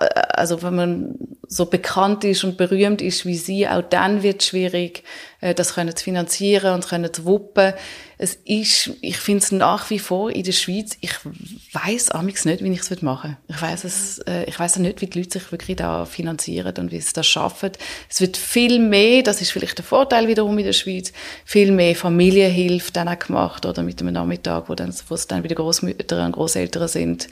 [0.00, 1.14] äh, also wenn man
[1.46, 5.02] so bekannt ist und berühmt ist wie sie, auch dann wird es schwierig,
[5.40, 7.72] äh, das können zu finanzieren und können zu wuppen.
[8.18, 11.12] Es ist, ich finde es nach wie vor in der Schweiz, ich
[11.72, 13.56] weiß amigs nicht, wie ich es machen würde.
[13.56, 16.92] Ich weiß es, äh, ich weiß nicht, wie die Leute sich wirklich da finanzieren und
[16.92, 17.72] wie sie das schaffen.
[18.08, 21.12] Es wird viel mehr, das ist vielleicht der Vorteil wiederum in der Schweiz,
[21.44, 25.42] viel mehr Familienhilfe dann auch gemacht oder mit einem Nachmittag, wo dann, wo es dann
[25.42, 27.28] wieder Großmütter und Großeltern sind.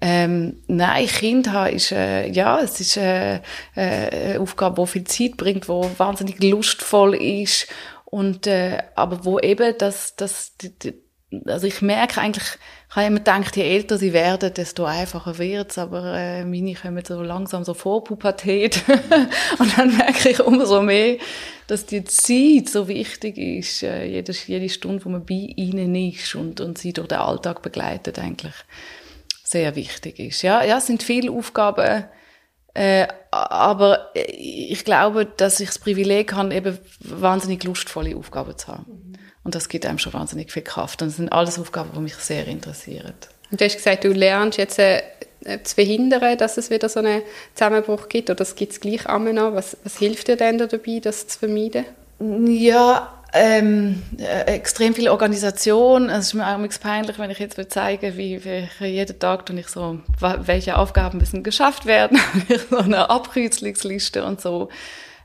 [0.00, 3.40] Ähm, nein, Kind haben ist, äh, ja, es ist äh, äh,
[3.76, 7.66] eine Aufgabe, die viel Zeit bringt, wo wahnsinnig lustvoll ist
[8.04, 10.94] und äh, aber wo eben das, das, die, die,
[11.46, 12.58] also ich merke eigentlich,
[12.96, 17.04] ich habe immer gedacht, je älter sie werden, desto einfacher wird's, aber äh, meine kommen
[17.04, 18.84] so langsam so vor Pubertät
[19.58, 21.18] und dann merke ich umso mehr,
[21.66, 26.34] dass die Zeit so wichtig ist, äh, jede, jede Stunde, wo man bei ihnen ist
[26.36, 28.54] und, und sie durch den Alltag begleitet eigentlich
[29.44, 30.40] sehr wichtig ist.
[30.40, 32.04] Ja, ja, es sind viele Aufgaben,
[32.72, 38.86] äh, aber ich glaube, dass ich das Privileg habe, eben wahnsinnig lustvolle Aufgaben zu haben.
[38.88, 39.25] Mhm.
[39.46, 41.02] Und das gibt einem schon wahnsinnig viel Kraft.
[41.02, 43.14] Und das sind alles Aufgaben, die mich sehr interessieren.
[43.48, 45.02] Und du hast gesagt, du lernst jetzt äh,
[45.62, 47.22] zu verhindern, dass es wieder so einen
[47.54, 48.28] Zusammenbruch gibt?
[48.28, 49.54] Oder gibt es gleich immer noch?
[49.54, 51.84] Was, was hilft dir denn dabei, das zu vermeiden?
[52.18, 56.10] Ja, ähm, äh, extrem viel Organisation.
[56.10, 60.00] Es ist mir auch peinlich, wenn ich jetzt zeigen wie, wie jeden Tag ich so,
[60.18, 62.18] welche Aufgaben müssen geschafft werden,
[62.70, 64.70] so eine Abkürzungsliste und so.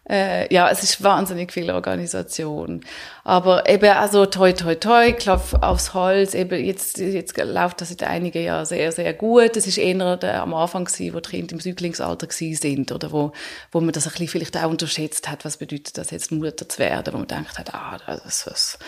[0.09, 2.81] Äh, ja, es ist wahnsinnig viel Organisation.
[3.23, 8.03] Aber eben also toi toi toi, Klopf aufs Holz, eben jetzt, jetzt läuft das seit
[8.03, 9.55] einigen Jahren sehr, sehr gut.
[9.55, 13.11] Das ist eher der, am Anfang gewesen, wo die Kinder im Säuglingsalter gewesen sind oder
[13.11, 13.31] wo,
[13.71, 16.79] wo man das ein bisschen vielleicht auch unterschätzt hat, was bedeutet das jetzt Mutter zu
[16.79, 18.79] werden, wo man denkt hat, ah, das, das,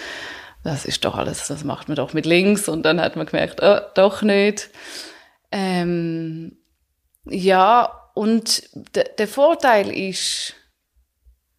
[0.64, 3.62] das ist doch alles, das macht man doch mit links und dann hat man gemerkt,
[3.62, 4.72] oh, doch nicht.
[5.52, 6.58] Ähm,
[7.26, 8.64] ja, und
[8.96, 10.56] der Vorteil ist,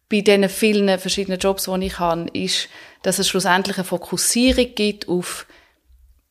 [0.09, 2.69] bei diesen vielen verschiedenen Jobs, die ich habe, ist,
[3.01, 5.45] dass es schlussendlich eine Fokussierung gibt auf,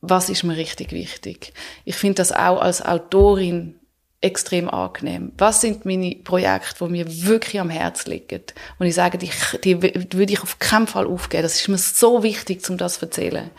[0.01, 1.53] was ist mir richtig wichtig.
[1.83, 3.79] Ich finde das auch als Autorin
[4.21, 5.31] extrem angenehm.
[5.37, 8.41] Was sind meine Projekte, die mir wirklich am Herzen liegen?
[8.79, 9.29] Und ich sage, die,
[9.63, 11.43] die würde ich auf keinen Fall aufgeben.
[11.43, 13.51] Das ist mir so wichtig, um das zu erzählen.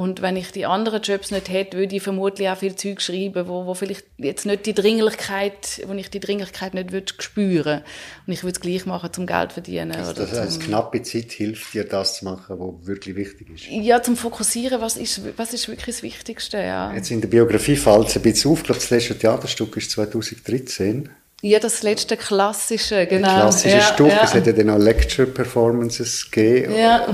[0.00, 3.46] Und wenn ich die anderen Jobs nicht hätte, würde ich vermutlich auch viel Zeug schreiben,
[3.46, 7.82] wo, wo vielleicht jetzt nicht die Dringlichkeit, wo ich die Dringlichkeit nicht würde spüren.
[8.26, 9.92] Und ich würde es gleich machen, zum Geld verdienen.
[9.92, 13.66] Also das heißt, knappe Zeit hilft dir, das zu machen, was wirklich wichtig ist.
[13.68, 16.94] Ja, zum Fokussieren, was ist, was ist wirklich das Wichtigste, ja.
[16.94, 18.60] Jetzt in der Biografie fällt es ein bisschen auf.
[18.60, 21.10] Ich glaube, das letzte Theaterstück ist 2013.
[21.42, 23.34] Ja, das letzte klassische, genau.
[23.34, 24.08] Klassische ja, Stück.
[24.08, 24.22] Ja.
[24.24, 27.06] Es hat ja dann auch Lecture-Performances gegeben, ja.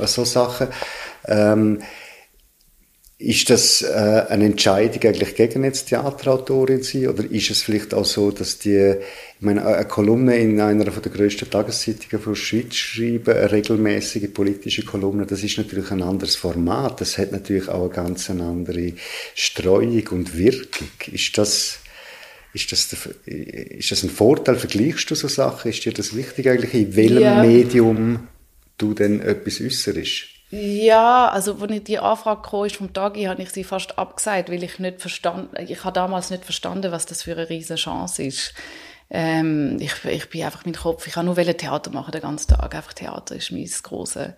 [0.00, 0.68] äh, so Sachen.
[1.26, 1.80] Ähm,
[3.20, 8.04] ist das äh, eine Entscheidung eigentlich gegen jetzt Theaterautorin sein oder ist es vielleicht auch
[8.04, 12.40] so, dass die, ich meine, eine Kolumne in einer von der grössten Tageszeitungen von der
[12.40, 17.68] Schweiz schreiben, eine regelmäßige politische Kolumne, das ist natürlich ein anderes Format, das hat natürlich
[17.68, 18.92] auch eine ganz andere
[19.34, 20.88] Streuung und Wirkung.
[21.10, 21.80] Ist das,
[22.54, 24.54] ist das, der, ist das ein Vorteil?
[24.54, 25.72] Vergleichst du so Sachen?
[25.72, 27.42] Ist dir das wichtig eigentlich, in welchem ja.
[27.42, 28.28] Medium
[28.78, 30.37] du denn etwas äußerst?
[30.50, 34.50] Ja, also als ich die Anfrage kam, ist vom Tagi, habe ich sie fast abgesagt,
[34.50, 38.22] weil ich nicht verstanden, ich habe damals nicht verstanden, was das für eine riesige Chance
[38.22, 38.54] ist.
[39.10, 42.74] Ähm, ich, ich bin einfach mein Kopf, ich kann nur Theater machen den ganzen Tag,
[42.74, 44.36] einfach Theater ist mein Große.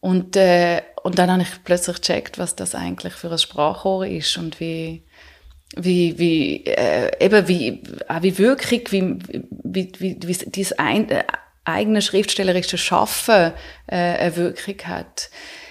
[0.00, 4.36] Und, äh, und dann habe ich plötzlich gecheckt, was das eigentlich für ein Sprachrohr ist
[4.36, 5.02] und wie,
[5.76, 9.18] wie, wie, äh, eben wie, auch wie wirklich, wie,
[9.50, 11.24] wie, wie, wie dieses ein, äh,
[11.68, 13.52] eigene schriftstellerische Schaffen
[13.86, 15.30] äh, eine Wirkung hat.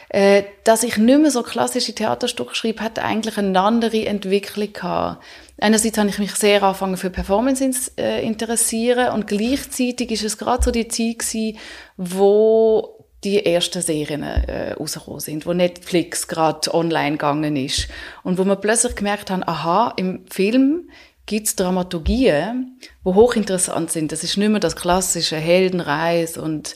[0.09, 5.21] Äh, dass ich nicht mehr so klassische Theaterstücke schreibe, hat eigentlich eine andere Entwicklung gehabt.
[5.59, 10.63] Einerseits habe ich mich sehr angefangen für Performance äh, interessieren und gleichzeitig ist es gerade
[10.63, 11.57] so die Zeit gewesen,
[11.97, 17.87] wo die ersten Serien äh, rausgekommen sind, wo Netflix gerade online gegangen ist
[18.23, 20.89] und wo man plötzlich gemerkt haben, aha, im Film
[21.27, 24.11] gibt es Dramaturgien, die hochinteressant sind.
[24.11, 26.75] Das ist nicht mehr das klassische Heldenreis und,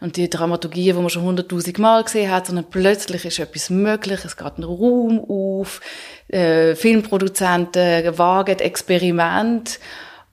[0.00, 4.20] und die Dramaturgie, die man schon hunderttausend Mal gesehen hat, sondern plötzlich ist etwas möglich,
[4.24, 5.80] es geht ein Raum auf,
[6.28, 9.80] äh, Filmproduzenten wagen Experiment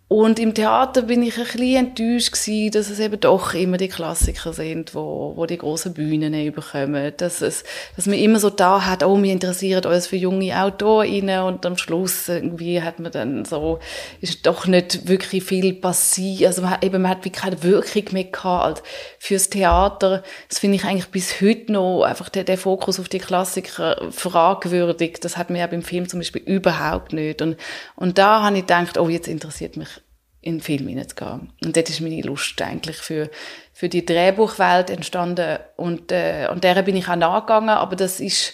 [0.07, 3.87] und im Theater bin ich ein bisschen enttäuscht gewesen, dass es eben doch immer die
[3.87, 7.11] Klassiker sind, wo, wo die grossen Bühnen überkommen.
[7.17, 7.63] Dass es,
[7.95, 11.75] dass man immer so da hat, oh, wir interessieren uns für junge Autorinnen und am
[11.75, 13.79] Schluss irgendwie hat man dann so,
[14.21, 16.49] ist doch nicht wirklich viel passiert.
[16.49, 18.83] Also man hat, eben, man hat wie keine Wirkung mehr gehabt
[19.17, 20.21] fürs Theater.
[20.49, 25.19] Das finde ich eigentlich bis heute noch einfach der, der Fokus auf die Klassiker fragwürdig.
[25.19, 27.41] Das hat mir ja beim Film zum Beispiel überhaupt nicht.
[27.41, 27.57] Und,
[27.95, 30.04] und da habe ich gedacht, oh, jetzt interessiert mich
[30.45, 31.51] in den Film hineinzugehen.
[31.63, 33.29] Und dort ist meine Lust eigentlich für,
[33.73, 35.57] für die Drehbuchwelt entstanden.
[35.75, 38.53] Und, äh, und der bin ich auch nachgegangen, aber das ist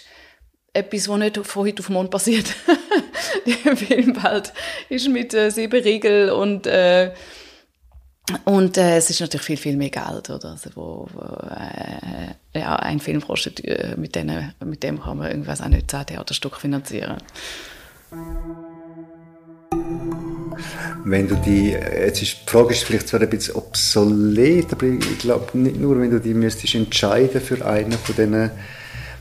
[0.72, 2.46] etwas, was nicht von heute auf morgen passiert.
[3.46, 4.54] die Filmwelt
[4.88, 7.12] ist mit äh, sieben Regeln und äh,
[8.44, 10.52] und äh, es ist natürlich viel, viel mehr Geld, oder?
[10.52, 15.28] Also, wo, wo äh, ja, ein Film kostet, äh, mit, denen, mit dem kann man
[15.28, 17.18] irgendwas auch nicht zehn Theaterstück finanzieren.
[21.04, 25.18] Wenn du die, jetzt ist, die Frage ist vielleicht zwar ein bisschen obsolet, aber ich
[25.18, 28.50] glaube nicht nur, wenn du die müsstest entscheiden für einen von diesen,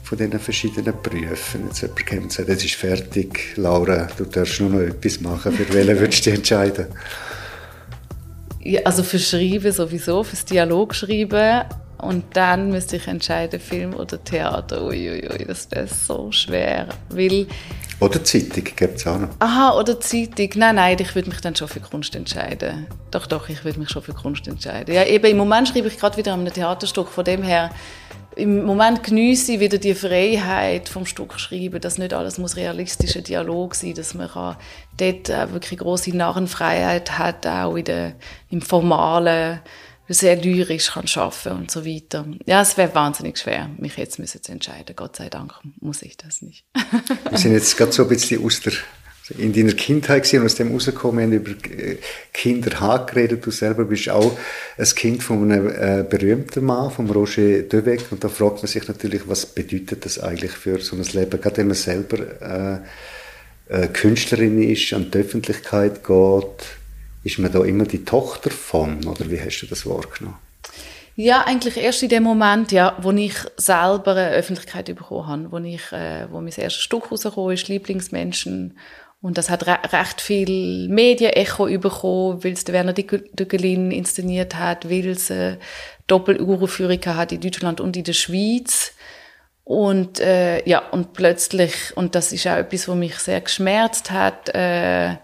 [0.03, 1.65] von diesen verschiedenen Berufen.
[1.67, 5.53] Jetzt jemand kommt und sagt, jetzt ist fertig, Laura, du darfst nur noch etwas machen,
[5.53, 6.85] für welchen würdest du dich entscheiden?
[8.63, 11.63] Ja, also für Schreiben sowieso, fürs Dialog schreiben.
[11.97, 14.83] Und dann müsste ich entscheiden, Film oder Theater.
[14.83, 16.87] Uiuiui, ui, ui, das ist so schwer.
[17.09, 17.47] Weil
[18.01, 19.29] oder Zeitung gibt es auch noch.
[19.39, 20.49] Aha, oder Zeitung.
[20.55, 22.87] Nein, nein, ich würde mich dann schon für Kunst entscheiden.
[23.11, 24.93] Doch, doch, ich würde mich schon für Kunst entscheiden.
[24.93, 27.09] Ja, eben im Moment schreibe ich gerade wieder an einem Theaterstück.
[27.09, 27.69] Von dem her
[28.35, 33.21] im Moment genieße ich wieder die Freiheit vom Stück schreiben, dass nicht alles muss realistischer
[33.21, 34.57] Dialog sein, dass man kann
[34.97, 38.13] dort auch wirklich große Narrenfreiheit hat, auch in der,
[38.49, 39.59] im formalen,
[40.13, 42.25] sehr lyrisch kann schaffen und so weiter.
[42.45, 44.95] Ja, es wäre wahnsinnig schwer, mich jetzt müssen zu entscheiden.
[44.95, 46.65] Gott sei Dank muss ich das nicht.
[47.29, 48.73] Wir sind jetzt gerade so ein bisschen aus der
[49.37, 51.97] in deiner Kindheit gewesen und aus dem rausgekommen, über äh,
[52.33, 53.45] Kinder geredet.
[53.45, 54.37] Du selber bist auch
[54.77, 58.11] ein Kind von einem äh, berühmten Mann, von Roger Döweg.
[58.11, 61.57] Und da fragt man sich natürlich, was bedeutet das eigentlich für so ein Leben, gerade
[61.57, 62.81] wenn man selber
[63.69, 66.80] äh, äh, Künstlerin ist, an die Öffentlichkeit geht.
[67.23, 70.37] Ist man da immer die Tochter von, oder wie hast du das wahrgenommen?
[71.15, 75.57] Ja, eigentlich erst in dem Moment, ja, wo ich selber eine Öffentlichkeit bekommen habe, wo
[75.57, 78.75] ich, äh, wo mein erstes Stück rausgekommen ist, Lieblingsmenschen,
[79.21, 84.89] und das hat re recht viel Medienecho bekommen, weil es der Werner Dückelin inszeniert hat,
[84.89, 85.59] weil es eine
[86.07, 88.93] Doppeluraufführung hat in Deutschland und in der Schweiz.
[89.63, 94.49] Und äh, ja, und plötzlich, und das ist auch etwas, was mich sehr geschmerzt hat,
[94.55, 95.17] äh,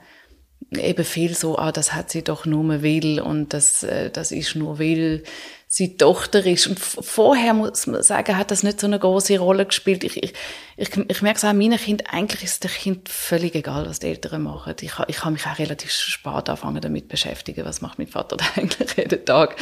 [0.71, 4.55] eben viel so, ah, das hat sie doch nur will und das, äh, das ist
[4.55, 5.23] nur will
[5.69, 6.67] seine Tochter ist.
[6.67, 10.05] Und vorher muss man sagen, hat das nicht so eine große Rolle gespielt.
[10.05, 10.33] Ich, ich,
[10.77, 13.99] ich, ich merke es auch an meinen Kindern, eigentlich ist der Kind völlig egal, was
[13.99, 14.75] die Eltern machen.
[14.79, 18.45] Ich, ich habe mich auch relativ spät anfangen damit beschäftigen, was macht mein Vater da
[18.55, 19.57] eigentlich jeden Tag.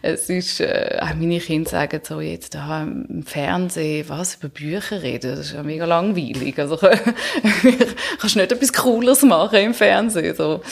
[0.00, 5.02] Es ist, äh, auch meine Kinder sagen so jetzt da im Fernsehen, was, über Bücher
[5.02, 6.58] reden, das ist ja mega langweilig.
[6.58, 6.76] Also
[8.18, 10.62] kannst du nicht etwas Cooles machen im Fernsehen, so.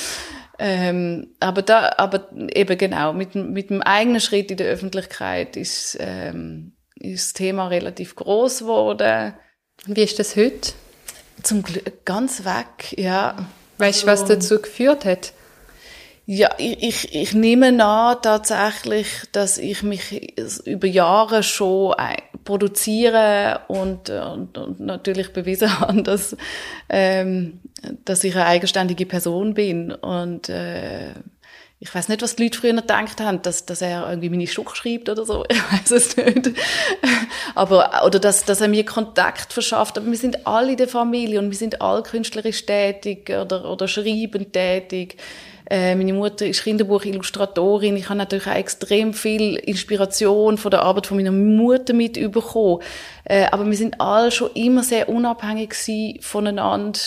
[0.59, 5.97] Ähm, aber da, aber eben genau, mit, mit dem eigenen Schritt in der Öffentlichkeit ist,
[6.01, 9.35] ähm, ist das Thema relativ groß geworden.
[9.87, 10.73] Wie ist das heute?
[11.43, 13.37] Zum Glück ganz weg, ja.
[13.79, 15.33] Weißt du, was also dazu geführt hat?
[16.27, 21.95] Ja, ich, ich, ich nehme an tatsächlich, dass ich mich über Jahre schon
[22.45, 26.37] produziere und, und, und natürlich bewiesen habe, dass,
[26.89, 27.61] ähm,
[28.05, 29.93] dass ich eine eigenständige Person bin.
[29.93, 31.13] Und äh,
[31.81, 34.75] ich weiß nicht, was die Leute früher gedacht haben, dass, dass er irgendwie meine Stück
[34.77, 35.45] schreibt oder so.
[35.51, 36.51] Ich weiß es nicht.
[37.55, 39.97] Aber, oder dass, dass er mir Kontakt verschafft.
[39.97, 43.87] Aber wir sind alle in der Familie und wir sind alle künstlerisch tätig oder, oder
[43.87, 45.17] schreibend tätig.
[45.71, 47.97] Äh, meine Mutter ist Kinderbuchillustratorin.
[47.97, 52.83] Ich habe natürlich auch extrem viel Inspiration von der Arbeit von meiner Mutter mitbekommen.
[53.25, 55.75] Äh, aber wir sind alle schon immer sehr unabhängig
[56.23, 56.99] voneinander.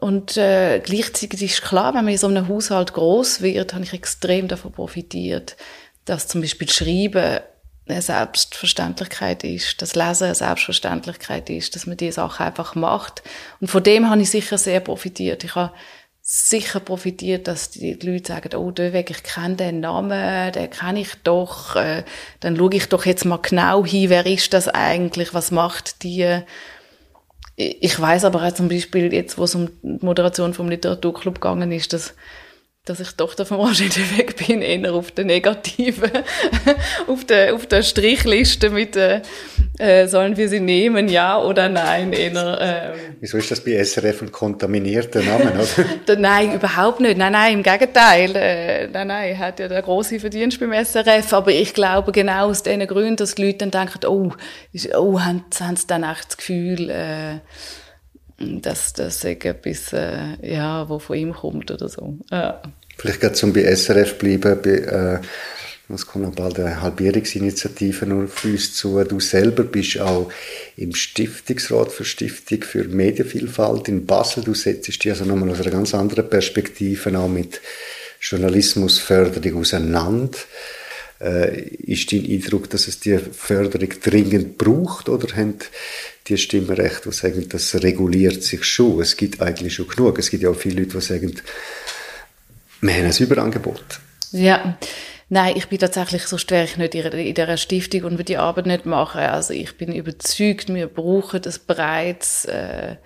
[0.00, 3.92] Und äh, gleichzeitig ist klar, wenn man in so einem Haushalt groß wird, habe ich
[3.92, 5.56] extrem davon profitiert,
[6.06, 7.40] dass zum Beispiel Schreiben
[7.86, 13.22] eine Selbstverständlichkeit ist, dass Lesen eine Selbstverständlichkeit ist, dass man diese Sachen einfach macht.
[13.60, 15.44] Und von dem habe ich sicher sehr profitiert.
[15.44, 15.72] Ich habe
[16.22, 21.14] sicher profitiert, dass die Leute sagen, oh, Döweg, ich kenne den Namen, den kenne ich
[21.24, 22.04] doch, äh,
[22.38, 26.42] dann schaue ich doch jetzt mal genau hin, wer ist das eigentlich, was macht die.
[27.62, 31.72] Ich weiß aber auch zum Beispiel jetzt, wo es um die Moderation vom Literaturclub gegangen
[31.72, 32.14] ist, dass
[32.90, 33.84] dass ich Tochter von Roger
[34.16, 36.10] weg bin, eher auf der negativen,
[37.06, 39.22] auf der, auf der Strichliste mit, äh,
[39.78, 44.22] äh, sollen wir sie nehmen, ja oder nein, eher, äh, Wieso ist das bei SRF
[44.22, 46.16] ein kontaminierter Name, oder?
[46.18, 47.16] nein, überhaupt nicht.
[47.16, 48.34] Nein, nein, im Gegenteil.
[48.34, 52.64] Äh, nein, nein, hat ja der große Verdienst beim SRF, aber ich glaube genau aus
[52.64, 54.32] diesen Gründen, dass die Leute dann denken, oh,
[54.96, 57.38] oh, haben, haben sie dann echt das Gefühl, äh,
[58.40, 62.16] dass das etwas, äh, ja, wo von ihm kommt oder so.
[62.30, 62.60] Ja.
[63.00, 65.18] Vielleicht gerade zum bei SRF bleiben, bei, äh,
[65.88, 69.02] es kommt noch bald eine Halbierungsinitiative nur für uns zu.
[69.04, 70.30] Du selber bist auch
[70.76, 74.44] im Stiftungsrat für Stiftung für Medienvielfalt in Basel.
[74.44, 77.62] Du setzt dich also nochmal aus einer ganz anderen Perspektive auch mit
[78.20, 80.36] Journalismusförderung auseinander.
[81.22, 85.56] Äh, ist dein Eindruck, dass es die Förderung dringend braucht oder haben
[86.28, 89.00] die Stimmen recht, die sagen, das reguliert sich schon?
[89.00, 90.18] Es gibt eigentlich schon genug.
[90.18, 91.34] Es gibt ja auch viele Leute, die sagen,
[92.80, 94.00] wir haben ein Überangebot.
[94.32, 94.76] Ja,
[95.32, 98.66] Nein, ich bin tatsächlich, so wäre ich nicht in dieser Stiftung und würde die Arbeit
[98.66, 99.20] nicht machen.
[99.20, 102.96] Also ich bin überzeugt, wir brauchen das bereits äh,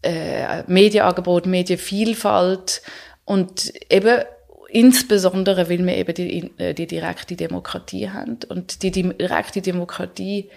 [0.00, 2.80] äh, Medienangebot, Medienvielfalt
[3.26, 4.22] und eben
[4.70, 8.38] insbesondere, weil wir eben die, äh, die direkte Demokratie haben.
[8.48, 10.48] Und die direkte Demokratie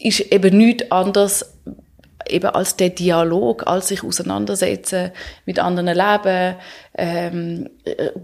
[0.00, 1.54] ist eben nichts anderes
[2.28, 5.12] eben als der Dialog, als sich auseinandersetzen
[5.46, 6.56] mit anderen Leben,
[6.94, 7.70] ähm,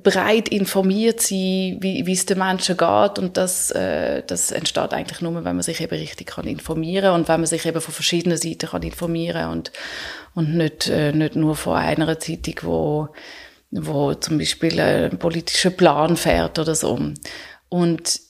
[0.03, 5.21] breit informiert sein, wie, wie es den Menschen geht und das, äh, das entsteht eigentlich
[5.21, 8.39] nur, wenn man sich eben richtig kann informieren und wenn man sich eben von verschiedenen
[8.39, 9.73] Seiten kann informieren und
[10.35, 13.09] und nicht äh, nicht nur von einer Zeitung, wo
[13.71, 16.99] wo zum Beispiel ein politischer Plan fährt oder so.
[17.69, 18.21] Und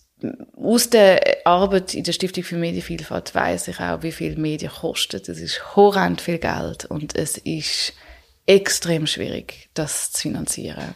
[0.57, 5.29] aus der Arbeit in der Stiftung für Medienvielfalt weiß ich auch, wie viel Medien kostet.
[5.29, 7.93] Es ist horrend viel Geld und es ist
[8.47, 10.95] extrem schwierig, das zu finanzieren.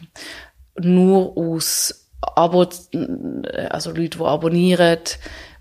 [0.78, 2.68] Nur aus Abo,
[3.70, 5.00] also Leute, die abonnieren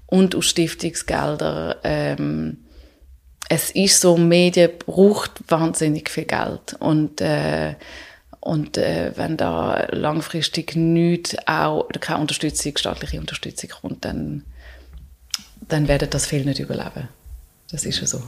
[0.07, 1.75] und aus Stiftungsgeldern.
[1.83, 2.65] Ähm,
[3.49, 7.75] es ist so, Medien braucht wahnsinnig viel Geld und äh,
[8.41, 14.43] und äh, wenn da langfristig nichts, auch keine Unterstützung, staatliche Unterstützung kommt, dann,
[15.69, 17.07] dann werden das viele nicht überleben.
[17.71, 18.21] Das ist ja so.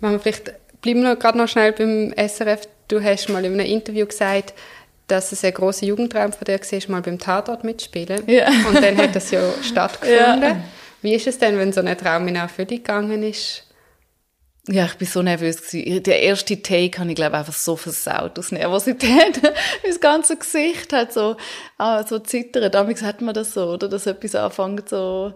[0.00, 2.68] Wir vielleicht bleiben wir gerade noch schnell beim SRF.
[2.88, 4.54] Du hast mal in einem Interview gesagt,
[5.06, 8.24] dass es ein großer Jugendtraum von dir war, mal beim Tatort mitspielen.
[8.26, 8.48] Ja.
[8.68, 10.42] Und dann hat das ja stattgefunden.
[10.42, 10.64] Ja.
[11.00, 13.67] Wie ist es denn, wenn so ein Traum in Erfüllung gegangen ist?
[14.70, 16.02] Ja, ich bin so nervös gewesen.
[16.02, 19.40] Der erste Take habe ich glaube einfach so versaut aus Nervosität.
[19.86, 21.36] das ganze Gesicht hat so,
[21.78, 22.74] ah, so zittert.
[22.74, 23.88] Damals hat man das so, oder?
[23.88, 25.32] Dass etwas anfängt so,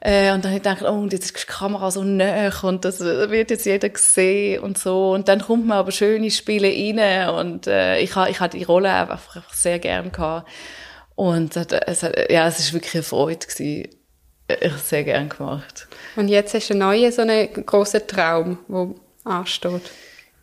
[0.00, 2.84] äh, und dann habe ich gedacht, oh, und jetzt ist die Kamera so nah und
[2.84, 5.12] das wird jetzt jeder sehen und so.
[5.12, 8.64] Und dann kommt man aber schöne Spiele rein und, äh, ich habe, ich habe die
[8.64, 10.48] Rolle einfach, einfach sehr gern gehabt.
[11.14, 13.88] Und es hat, ja, es ist wirklich eine Freude gewesen
[14.60, 15.88] ich sehr gerne gemacht.
[16.16, 18.94] Und jetzt hast du einen neuen, so einen grossen Traum, der
[19.24, 19.90] ansteht.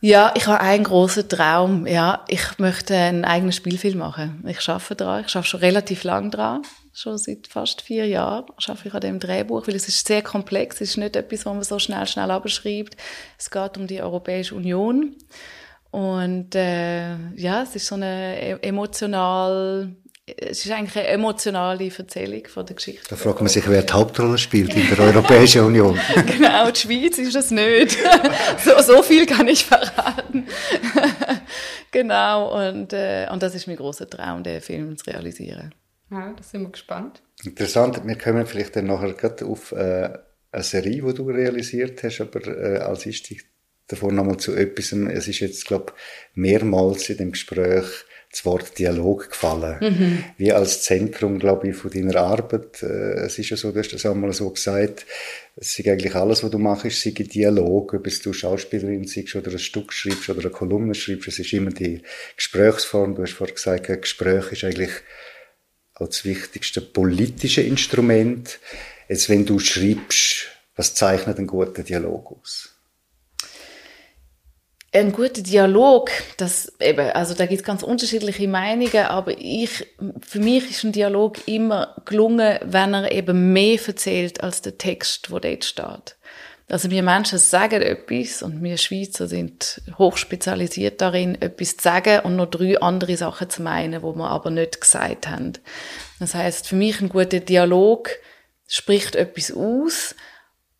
[0.01, 1.85] Ja, ich habe einen großen Traum.
[1.85, 4.45] Ja, ich möchte einen eigenen Spielfilm machen.
[4.47, 5.25] Ich schaffe dran.
[5.25, 6.61] Ich schaffe schon relativ lang dran.
[6.93, 10.75] Schon seit fast vier Jahren schaffe ich an dem Drehbuch, weil es ist sehr komplex.
[10.75, 12.95] Es ist nicht etwas, was man so schnell, schnell abschreibt.
[13.37, 15.17] Es geht um die Europäische Union.
[15.91, 19.95] Und äh, ja, es ist so eine e-, emotional
[20.37, 23.03] es ist eigentlich eine emotionale Erzählung von der Geschichte.
[23.09, 25.99] Da fragt man sich, wer die Hauptrolle spielt in der Europäischen Union.
[26.27, 27.97] genau, die Schweiz ist das nicht.
[28.63, 30.47] so, so viel kann ich verraten.
[31.91, 35.73] genau, und, äh, und das ist mein großer Traum, den Film zu realisieren.
[36.11, 37.21] Ja, da sind wir gespannt.
[37.43, 40.09] Interessant, wir kommen vielleicht dann nachher gerade auf äh,
[40.51, 43.45] eine Serie, die du realisiert hast, aber äh, als Einstieg
[43.87, 45.93] davon nochmal zu etwas, es ist jetzt, glaube
[46.33, 47.85] mehrmals in dem Gespräch
[48.31, 49.77] das Wort Dialog gefallen.
[49.81, 50.23] Mhm.
[50.37, 52.83] Wie als Zentrum, glaube ich, von deiner Arbeit.
[52.83, 55.07] Äh, es ist ja so, du hast das einmal so gesagt,
[55.55, 59.51] es ist eigentlich alles, was du machst, ist ein Dialog, ob du Schauspielerin bist oder
[59.51, 62.01] ein Stück schreibst oder eine Kolumne schreibst, es ist immer die
[62.35, 63.15] Gesprächsform.
[63.15, 64.91] Du hast vorhin gesagt, ein Gespräch ist eigentlich
[65.95, 68.59] auch das wichtigste politische Instrument.
[69.09, 72.78] Jetzt, wenn du schreibst, was zeichnet einen guten Dialog aus?
[74.91, 79.85] Ein guter Dialog, das eben, also da gibt es ganz unterschiedliche Meinungen, aber ich,
[80.21, 85.31] für mich ist ein Dialog immer gelungen, wenn er eben mehr erzählt als der Text,
[85.31, 86.15] wo dort steht.
[86.69, 92.35] Also wir Menschen sagen etwas und wir Schweizer sind hochspezialisiert darin, etwas zu sagen und
[92.35, 95.53] noch drei andere Sachen zu meinen, wo wir aber nicht gesagt haben.
[96.19, 98.09] Das heißt, für mich ein guter Dialog
[98.67, 100.15] spricht etwas aus,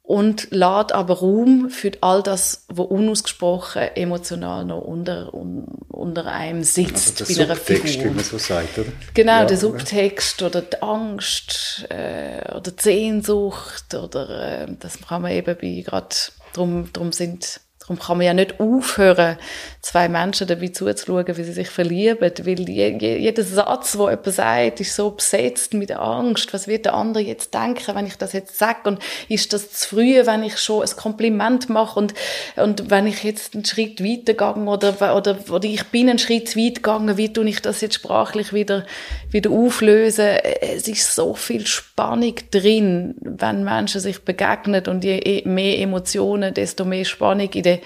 [0.10, 7.22] und lädt aber Raum für all das, was unausgesprochen emotional noch unter, unter einem sitzt
[7.22, 8.06] also der bei Subtext, Figur.
[8.06, 8.92] wie man so sagt, oder?
[9.14, 15.22] Genau, ja, der Subtext oder die Angst äh, oder die Sehnsucht oder äh, das kann
[15.22, 16.16] man eben bei gerade
[16.54, 19.38] drum, drum sind Darum kann man ja nicht aufhören,
[19.82, 22.32] zwei Menschen dabei zuzuschauen, wie sie sich verlieben.
[22.44, 26.54] Weil jeder Satz, wo jemand sagt, ist so besetzt mit Angst.
[26.54, 28.78] Was wird der andere jetzt denken, wenn ich das jetzt sage?
[28.84, 31.98] Und ist das zu früh, wenn ich schon ein Kompliment mache?
[31.98, 32.14] Und,
[32.58, 36.60] und wenn ich jetzt einen Schritt weitergegangen oder, oder, oder ich bin einen Schritt zu
[36.60, 38.86] weit gegangen, wie tue ich das jetzt sprachlich wieder,
[39.32, 40.28] wieder auflösen?
[40.62, 46.86] Es ist so viel Spannung drin, wenn Menschen sich begegnen und je mehr Emotionen, desto
[46.86, 47.79] mehr Spannung in der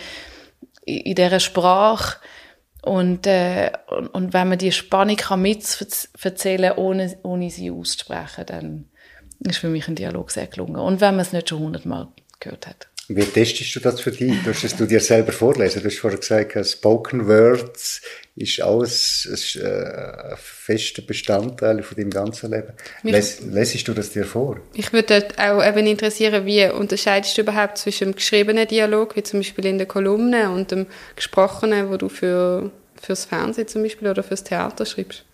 [0.86, 2.18] in dieser Sprache.
[2.82, 5.64] Und, äh, und, und, wenn man die Spannung kann mit
[6.22, 8.86] erzählen ohne, ohne sie auszusprechen, dann
[9.40, 10.76] ist für mich ein Dialog sehr gelungen.
[10.76, 12.88] Und wenn man es nicht schon hundertmal gehört hat.
[13.08, 14.34] Wie testest du das für dich?
[14.78, 15.82] Du dir selber vorlesen?
[15.82, 18.02] Du hast vorher gesagt, Spoken Words
[18.36, 22.74] ist alles ein, äh, fester Bestandteil von deinem ganzen Leben.
[23.04, 24.60] Les, lesest du das dir vor?
[24.74, 29.40] Ich würde auch eben interessieren, wie unterscheidest du überhaupt zwischen dem geschriebenen Dialog, wie zum
[29.42, 32.72] Beispiel in der Kolumne, und dem gesprochenen, wo du für
[33.04, 35.26] fürs Fernsehen zum Beispiel oder fürs Theater schreibst?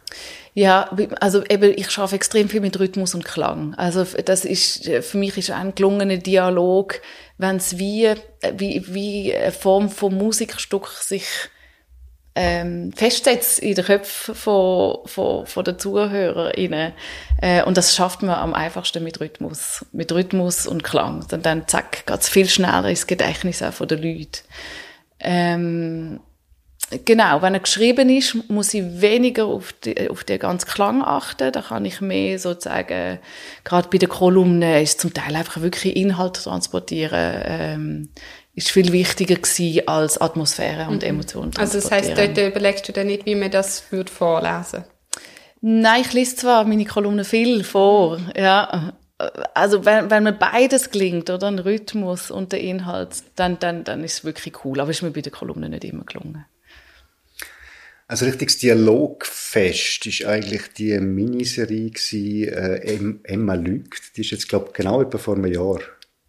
[0.55, 0.89] Ja,
[1.21, 3.75] also eben, ich schaffe extrem viel mit Rhythmus und Klang.
[3.75, 6.99] Also das ist, für mich ist ein gelungener Dialog,
[7.37, 8.11] wenn es wie,
[8.55, 11.25] wie, wie eine Form von Musikstück sich
[12.35, 16.93] ähm, festsetzt in den Köpfen von, von, von den ZuhörerInnen.
[17.41, 19.85] Äh, und das schafft man am einfachsten mit Rhythmus.
[19.91, 21.25] Mit Rhythmus und Klang.
[21.31, 24.43] Und dann, zack, geht's viel schneller ins Gedächtnis auch von den Leuten.
[25.19, 26.19] Ähm,
[27.05, 31.51] Genau, wenn er geschrieben ist, muss ich weniger auf, die, auf den ganzen Klang achten.
[31.51, 33.19] Da kann ich mehr sozusagen,
[33.63, 38.09] gerade bei den Kolumnen ist zum Teil einfach wirklich Inhalt transportieren, ähm,
[38.55, 41.09] ist viel wichtiger gewesen als Atmosphäre und mhm.
[41.09, 44.83] Emotionen Also das heißt, dort überlegst du dir nicht, wie man das würde vorlesen?
[45.61, 48.93] Nein, ich lese zwar meine Kolumnen viel vor, ja,
[49.53, 54.03] also wenn, wenn mir beides gelingt, oder ein Rhythmus und der Inhalt, dann, dann, dann
[54.03, 54.79] ist es wirklich cool.
[54.79, 56.45] Aber ist mir bei der Kolumne nicht immer gelungen.
[58.07, 64.17] Also richtiges Dialogfest ist eigentlich die Miniserie gewesen, äh, Emma lügt.
[64.17, 65.79] Die ist jetzt glaube genau etwa vor einem Jahr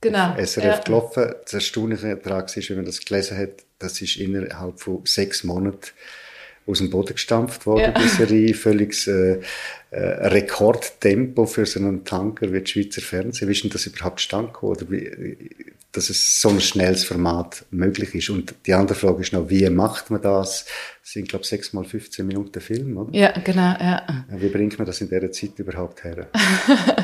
[0.00, 0.80] genau, SRF ja.
[0.80, 1.34] gelaufen.
[1.44, 5.90] Das Erstaunliche daran ist, wenn man das gelesen hat, das ist innerhalb von sechs Monaten
[6.66, 8.00] aus dem Boden gestampft worden, ja.
[8.00, 8.54] die Serie.
[8.54, 9.40] Völlig äh,
[9.90, 9.98] äh,
[10.28, 13.48] Rekordtempo für so einen Tanker wie das Schweizer Fernsehen.
[13.48, 15.50] Wie ist denn das überhaupt stand Oder wie,
[15.92, 18.30] dass es so ein schnelles Format möglich ist.
[18.30, 20.66] Und die andere Frage ist noch, wie macht man das?
[21.02, 23.12] Das sind, glaube ich, sechs mal 15 Minuten Film, oder?
[23.12, 24.24] Ja, genau, ja.
[24.30, 26.28] Wie bringt man das in dieser Zeit überhaupt her?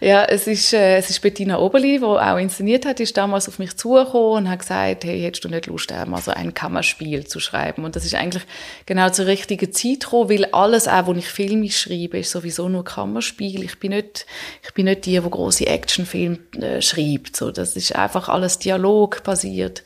[0.00, 3.58] ja, es ist, äh, es ist Bettina Oberli, die auch inszeniert hat, ist damals auf
[3.58, 7.40] mich zugekommen und hat gesagt, hey, hättest du nicht Lust, mal so ein Kammerspiel zu
[7.40, 7.84] schreiben?
[7.84, 8.44] Und das ist eigentlich
[8.86, 12.84] genau zur richtigen Zeit gekommen, weil alles auch, wo ich Filme schreibe, ist sowieso nur
[12.84, 13.62] Kammerspiel.
[13.62, 14.26] Ich bin nicht,
[14.62, 17.36] ich bin nicht die, die große Actionfilme äh, schreibt.
[17.36, 19.82] So, das ist einfach alles Dialog basiert.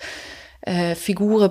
[0.66, 1.50] Äh, Figuren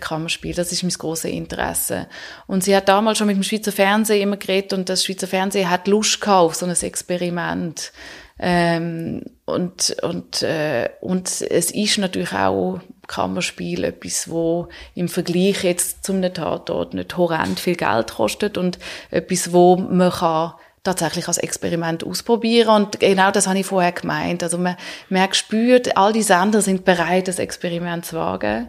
[0.00, 0.54] Kammerspiel.
[0.54, 2.06] Das ist mein grosses Interesse.
[2.46, 5.70] Und sie hat damals schon mit dem Schweizer Fernsehen immer geredet und das Schweizer Fernsehen
[5.70, 7.92] hat Lust gehabt auf so ein Experiment.
[8.38, 16.04] Ähm, und, und, äh, und es ist natürlich auch Kammerspiel etwas, wo im Vergleich jetzt
[16.04, 18.78] zum Tatort nicht horrend viel Geld kostet und
[19.10, 20.52] etwas, wo man kann
[20.82, 22.68] tatsächlich als Experiment ausprobieren.
[22.68, 24.42] Und genau das habe ich vorher gemeint.
[24.42, 24.76] Also man,
[25.08, 28.68] man spürt, all die Sender sind bereit, das Experiment zu wagen.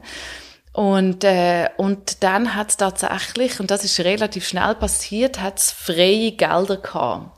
[0.74, 5.72] Und, äh, und dann hat es tatsächlich, und das ist relativ schnell passiert, hat es
[5.72, 7.38] freie Gelder gehabt.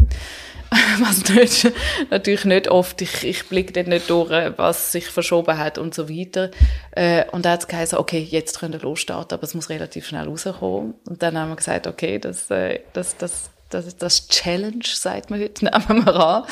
[0.99, 1.71] was nicht,
[2.09, 6.09] natürlich nicht oft, ich, ich blicke dort nicht durch, was sich verschoben hat und so
[6.09, 6.51] weiter.
[6.91, 10.07] Äh, und da hat es geheißen, okay, jetzt können wir losstarten, aber es muss relativ
[10.07, 10.95] schnell rauskommen.
[11.07, 15.30] Und dann haben wir gesagt, okay, das, äh, das, das das ist das Challenge, sagt
[15.30, 16.43] man heute, nehmen wir an.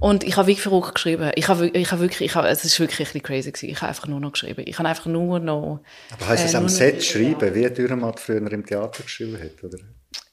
[0.00, 1.32] Und ich habe wirklich verrückt geschrieben.
[1.34, 3.70] Ich habe, ich habe wirklich, ich habe, es ist wirklich ein bisschen crazy gewesen.
[3.70, 4.62] Ich habe einfach nur noch geschrieben.
[4.64, 5.80] Ich habe einfach nur noch...
[6.12, 9.78] Aber heißt es äh, am Set schreiben, wie Dürrematt früher im Theater geschrieben hat, oder?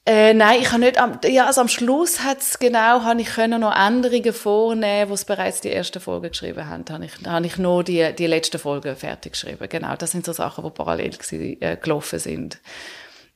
[0.08, 3.60] Äh, nein, ich habe nicht, am, ja, also am Schluss hat's genau, habe ich können
[3.60, 7.58] noch Änderungen vornehmen, wo es bereits die erste Folge geschrieben haben, habe ich, habe ich
[7.58, 9.68] noch die, die letzte Folge fertig geschrieben.
[9.68, 12.60] Genau, das sind so Sachen, die parallel gewesen, äh, gelaufen sind.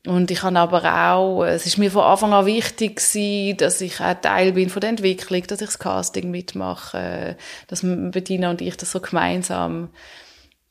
[0.07, 4.01] Und ich habe aber auch, es ist mir von Anfang an wichtig gewesen, dass ich
[4.01, 7.37] auch Teil bin von der Entwicklung, dass ich das Casting mitmache,
[7.67, 9.91] dass Bettina und ich das so gemeinsam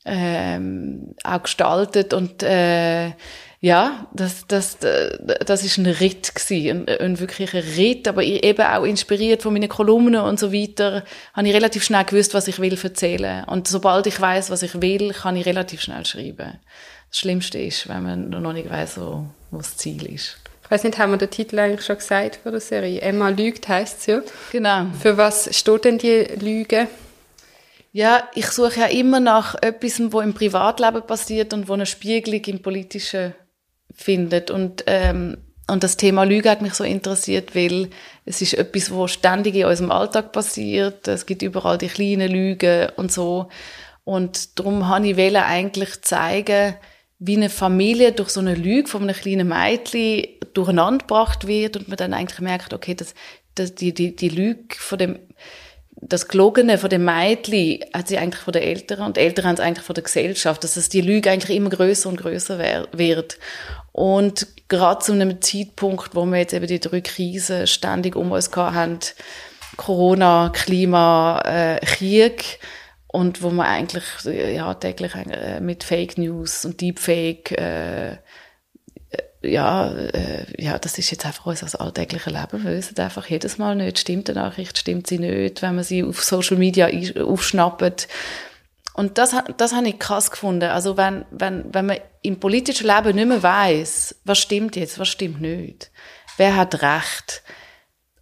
[0.04, 2.12] ähm, auch gestaltet.
[2.12, 3.12] Und äh,
[3.60, 8.84] ja, das, das, das ist ein Ritt gewesen, ein, ein wirklicher Ritt, aber eben auch
[8.84, 11.04] inspiriert von meinen Kolumnen und so weiter,
[11.34, 13.44] habe ich relativ schnell gewusst, was ich will erzählen.
[13.44, 16.58] Und sobald ich weiß, was ich will, kann ich relativ schnell schreiben
[17.10, 20.36] das Schlimmste ist, wenn man noch nicht weiß, wo, wo das Ziel ist.
[20.64, 23.00] Ich weiß nicht, haben wir den Titel eigentlich schon gesagt für die Serie?
[23.00, 24.20] Emma lügt heißt es ja.
[24.52, 24.86] Genau.
[25.02, 26.86] Für was steht denn die Lüge?
[27.92, 32.42] Ja, ich suche ja immer nach etwas, wo im Privatleben passiert und wo eine Spiegelung
[32.44, 33.34] im Politischen
[33.92, 34.52] findet.
[34.52, 37.90] Und, ähm, und das Thema Lüge hat mich so interessiert, weil
[38.24, 41.08] es ist etwas, wo ständig in unserem Alltag passiert.
[41.08, 43.48] Es gibt überall die kleinen Lügen und so.
[44.04, 46.76] Und darum habe ich eigentlich zeigen,
[47.20, 51.88] wie eine Familie durch so eine Lüge von einem kleinen Mädchen durcheinander gebracht wird und
[51.88, 53.14] man dann eigentlich merkt, okay, das,
[53.54, 55.18] das, die, die, die Lüge von dem,
[56.00, 59.54] das Gelogene von dem Mädchen hat sie eigentlich von den Eltern und die Eltern haben
[59.54, 63.38] es eigentlich von der Gesellschaft, dass es die Lüge eigentlich immer größer und größer wird.
[63.92, 68.50] Und gerade zu einem Zeitpunkt, wo wir jetzt eben die drei Krisen ständig um uns
[68.56, 68.98] haben,
[69.76, 72.60] Corona, Klima, äh, Krieg,
[73.12, 78.18] und wo man eigentlich ja, täglich äh, mit Fake News und Deepfake äh, äh,
[79.42, 82.64] ja, äh, ja, das ist jetzt einfach unser alltägliches Leben.
[82.64, 86.04] Wir wissen einfach jedes Mal nicht, stimmt die Nachricht, stimmt sie nicht, wenn man sie
[86.04, 86.88] auf Social Media
[87.20, 88.06] aufschnappt.
[88.94, 90.70] Und das, das habe ich krass gefunden.
[90.70, 95.08] Also wenn, wenn, wenn man im politischen Leben nicht mehr weiß, was stimmt jetzt, was
[95.08, 95.90] stimmt nicht,
[96.36, 97.42] wer hat Recht,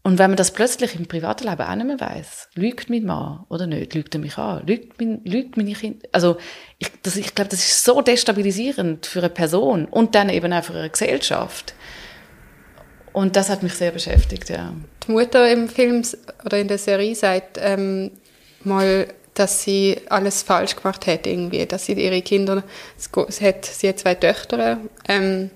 [0.08, 3.44] und wenn man das plötzlich im privaten Leben auch nicht mehr weiss, lügt mein Mann
[3.50, 6.38] oder nicht, lügt er mich an, lügt, mein, lügt meine Kinder, also
[6.78, 10.64] ich, das, ich glaube, das ist so destabilisierend für eine Person und dann eben auch
[10.64, 11.74] für eine Gesellschaft.
[13.12, 14.72] Und das hat mich sehr beschäftigt, ja.
[15.06, 16.02] Die Mutter im Film
[16.42, 18.12] oder in der Serie sagt ähm,
[18.64, 22.64] mal, dass sie alles falsch gemacht hat irgendwie, dass sie ihre Kinder,
[22.96, 25.50] sie hat, sie hat zwei Töchter, ähm,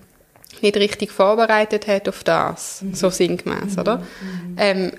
[0.60, 2.94] nicht richtig vorbereitet hat auf das, mhm.
[2.94, 3.98] so sinngemäß, oder?
[3.98, 4.56] Mhm.
[4.56, 4.92] Ähm,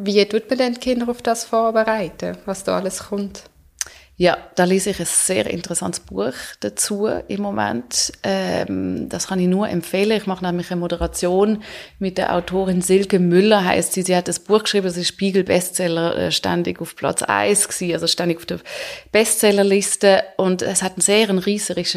[0.00, 3.42] wie tut man denn die Kinder auf das vorbereiten, was da alles kommt?
[4.20, 8.12] Ja, da lese ich ein sehr interessantes Buch dazu im Moment.
[8.24, 10.10] Ähm, das kann ich nur empfehlen.
[10.10, 11.62] Ich mache nämlich eine Moderation
[12.00, 14.02] mit der Autorin Silke Müller, heißt sie.
[14.02, 18.08] Sie hat das Buch geschrieben, sie ist Spiegel-Bestseller äh, ständig auf Platz 1 gewesen, also
[18.08, 18.58] ständig auf der
[19.12, 20.24] Bestsellerliste.
[20.36, 21.40] Und es hat einen sehr einen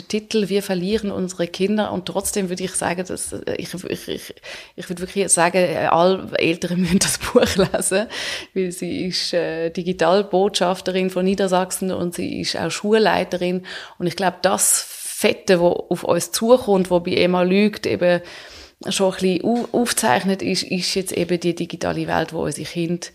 [0.08, 1.92] Titel, Wir verlieren unsere Kinder.
[1.92, 4.36] Und trotzdem würde ich sagen, dass, äh, ich, ich, ich,
[4.76, 5.58] ich würde wirklich sagen,
[5.88, 8.06] alle Eltern müssen das Buch lesen,
[8.54, 13.66] weil sie ist äh, Digitalbotschafterin von Niedersachsen und und sie ist auch Schulleiterin.
[13.97, 18.22] Und ich glaube, das Fette, wo auf uns zukommt, wo bei Emma lügt, eben
[18.89, 23.07] schon ein bisschen aufzeichnet ist, ist jetzt eben die digitale Welt, wo unsere Kinder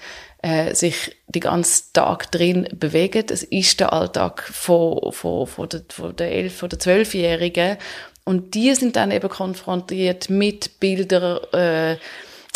[0.43, 3.27] äh, sich den ganzen Tag drin bewegen.
[3.29, 7.77] Es ist der Alltag von, von, von, der, von der 11, von der 12-Jährigen.
[8.25, 11.97] Und die sind dann eben konfrontiert mit Bildern, äh,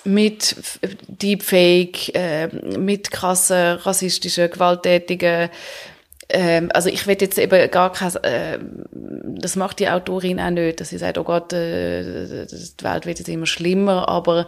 [0.04, 0.56] mit
[1.08, 2.46] Deepfake, äh,
[2.78, 5.50] mit krassen rassistischen, gewalttätigen
[6.32, 8.58] ähm, also ich will jetzt eben gar kein, äh,
[8.92, 13.18] das macht die Autorin auch nicht, dass sie sagt, oh Gott, äh, die Welt wird
[13.18, 14.46] jetzt immer schlimmer, aber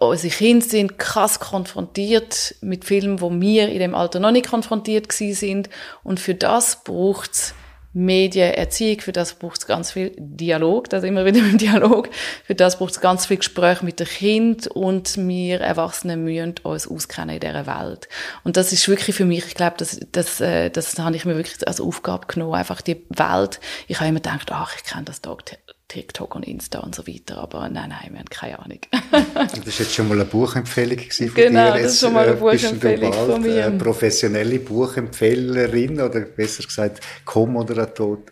[0.00, 5.08] unsere Kinder sind krass konfrontiert mit Filmen, wo wir in dem Alter noch nicht konfrontiert
[5.08, 5.70] gewesen sind.
[6.02, 7.54] Und für das braucht's
[7.94, 12.08] Medienerziehung, für das braucht es ganz viel Dialog, das immer wieder im Dialog,
[12.44, 16.88] für das braucht es ganz viel Gespräch mit dem Kind und wir Erwachsenen müssen uns
[16.88, 18.08] auskennen in dieser Welt.
[18.44, 21.36] Und das ist wirklich für mich, ich glaube, das, das, äh, das, habe ich mir
[21.36, 23.60] wirklich als Aufgabe genommen, einfach die Welt.
[23.88, 25.44] Ich habe immer gedacht, ach, ich kenne das Tag
[25.92, 28.78] TikTok und Insta und so weiter, aber nein, nein, wir haben keine Ahnung.
[29.34, 31.82] das ist jetzt schon mal eine Buchempfehlung von genau, dir.
[31.82, 33.66] das ist schon mal eine äh, Buchempfehlung von mir.
[33.66, 38.24] Eine professionelle Buchempfehlerin oder besser gesagt Co-Moderatorin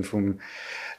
[0.00, 0.40] äh, vom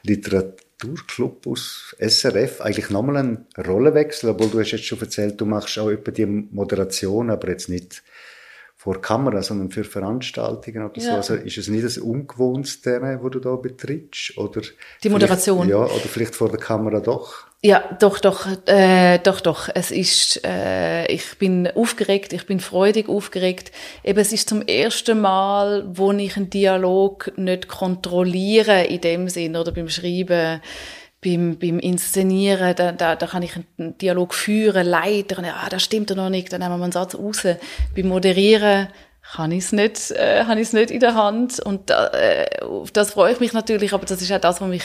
[0.04, 2.60] Literaturclub aus SRF.
[2.60, 6.26] Eigentlich nochmal ein Rollenwechsel, obwohl du hast jetzt schon erzählt, du machst auch etwa die
[6.26, 8.04] Moderation, aber jetzt nicht
[8.80, 11.10] vor Kamera, sondern für Veranstaltungen oder ja.
[11.10, 11.34] so.
[11.34, 14.38] Also ist es nicht das Ungewohnste, wo du da betrittst?
[14.38, 14.62] Oder
[15.04, 15.68] Die Moderation?
[15.68, 17.44] Ja, oder vielleicht vor der Kamera doch?
[17.62, 19.68] Ja, doch, doch, äh, doch, doch.
[19.74, 23.70] Es ist, äh, ich bin aufgeregt, ich bin freudig aufgeregt.
[24.02, 29.56] Eben, es ist zum ersten Mal, wo ich einen Dialog nicht kontrolliere in dem Sinn
[29.56, 30.62] oder beim Schreiben
[31.22, 35.82] beim, beim Inszenieren, da, da, da kann ich einen Dialog führen, leiten, ja, ah, das
[35.82, 37.46] stimmt noch nicht, dann nehmen wir einen Satz raus.
[37.94, 38.88] Beim Moderieren
[39.34, 42.62] kann ich es nicht, äh, habe ich es nicht in der Hand und da, äh,
[42.62, 44.84] auf das freue ich mich natürlich, aber das ist auch das, was mich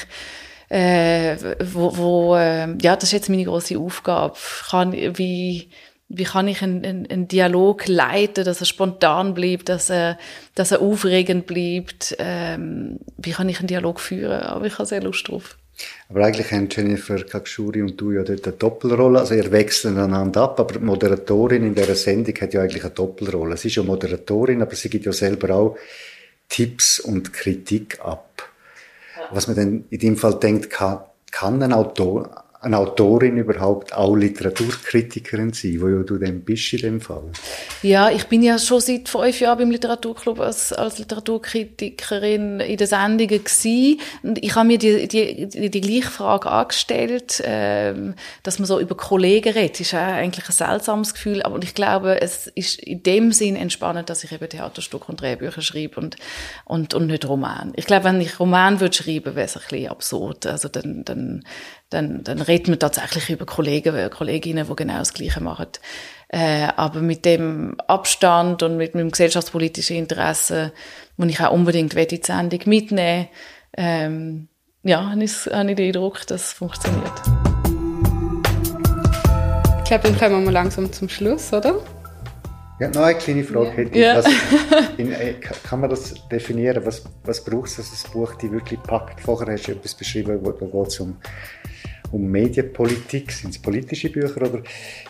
[0.69, 4.35] äh, wo, wo äh, ja, das ist jetzt meine große Aufgabe.
[4.69, 5.69] Kann, wie,
[6.07, 10.17] wie kann ich einen, einen, einen Dialog leiten, dass er spontan bleibt, dass er,
[10.55, 12.15] dass er aufregend bleibt?
[12.19, 14.41] Ähm, wie kann ich einen Dialog führen?
[14.41, 15.57] Aber ich habe sehr Lust drauf.
[16.09, 19.19] Aber eigentlich haben Jennifer Kakshuri und du ja dort eine Doppelrolle.
[19.19, 22.93] Also ihr wechselt einander ab, aber die Moderatorin in dieser Sendung hat ja eigentlich eine
[22.93, 23.57] Doppelrolle.
[23.57, 25.77] Sie ist ja Moderatorin, aber sie gibt ja selber auch
[26.47, 28.49] Tipps und Kritik ab.
[29.31, 30.99] Was man dann in dem Fall denkt, kann,
[31.31, 36.79] kann ein Autor, eine Autorin überhaupt auch Literaturkritikerin sein, wo ja du dann bist in
[36.79, 37.31] dem Fall?
[37.83, 42.87] Ja, ich bin ja schon seit fünf Jahren beim Literaturclub als, als Literaturkritikerin in den
[42.87, 43.99] Sendungen gewesen.
[44.23, 48.79] Und ich habe mir die, die, die, die gleiche Frage angestellt, ähm, dass man so
[48.79, 53.31] über Kollegen redet, ist eigentlich ein seltsames Gefühl, aber ich glaube, es ist in dem
[53.31, 56.15] Sinn entspannend, dass ich eben Theaterstücke und Drehbücher schreibe und,
[56.65, 57.73] und, und nicht Roman.
[57.75, 60.47] Ich glaube, wenn ich Roman würde schreiben, wäre es ein bisschen absurd.
[60.47, 61.43] Also dann, dann
[61.89, 65.67] dann, dann redet man tatsächlich über Kollegen, äh, Kolleginnen, die genau das Gleiche machen.
[66.29, 70.73] Äh, aber mit dem Abstand und mit meinem gesellschaftspolitischen Interesse,
[71.17, 73.27] wo ich auch unbedingt die Sendung mitnehmen
[73.77, 74.47] ähm,
[74.83, 77.11] ja, habe ich, habe ich den Eindruck, dass es funktioniert.
[79.79, 81.79] Ich glaube, dann kommen wir langsam zum Schluss, oder?
[82.79, 84.03] Ja, noch eine kleine Frage hätte ich.
[84.03, 84.17] Ja.
[84.17, 84.25] Was,
[84.97, 86.85] in, äh, kann man das definieren?
[86.85, 89.21] Was, was braucht es, dass das Buch dich wirklich packt?
[89.21, 91.17] Vorher hast du etwas beschrieben, wo, es um
[92.11, 94.61] um Medienpolitik, sind es politische Bücher oder,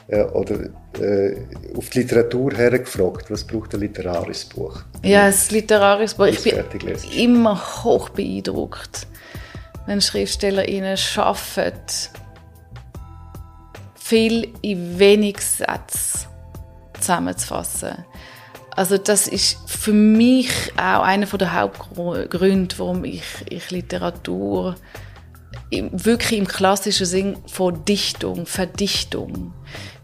[0.08, 0.70] äh, oder
[1.00, 1.36] äh,
[1.76, 4.84] auf die Literatur hergefragt, was braucht ein literarisches Buch?
[5.04, 6.26] Ja, ein literarisches Buch.
[6.26, 6.64] Ich bin
[7.18, 9.08] immer hoch beeindruckt,
[9.86, 11.74] wenn SchriftstellerInnen schaffen,
[13.96, 16.28] viel in wenig Sätzen
[17.00, 18.06] zusammenzufassen.
[18.76, 24.76] Also das ist für mich auch einer der Hauptgründe, warum ich, ich Literatur
[25.72, 29.53] wirklich im klassischen Sinn von Dichtung, Verdichtung.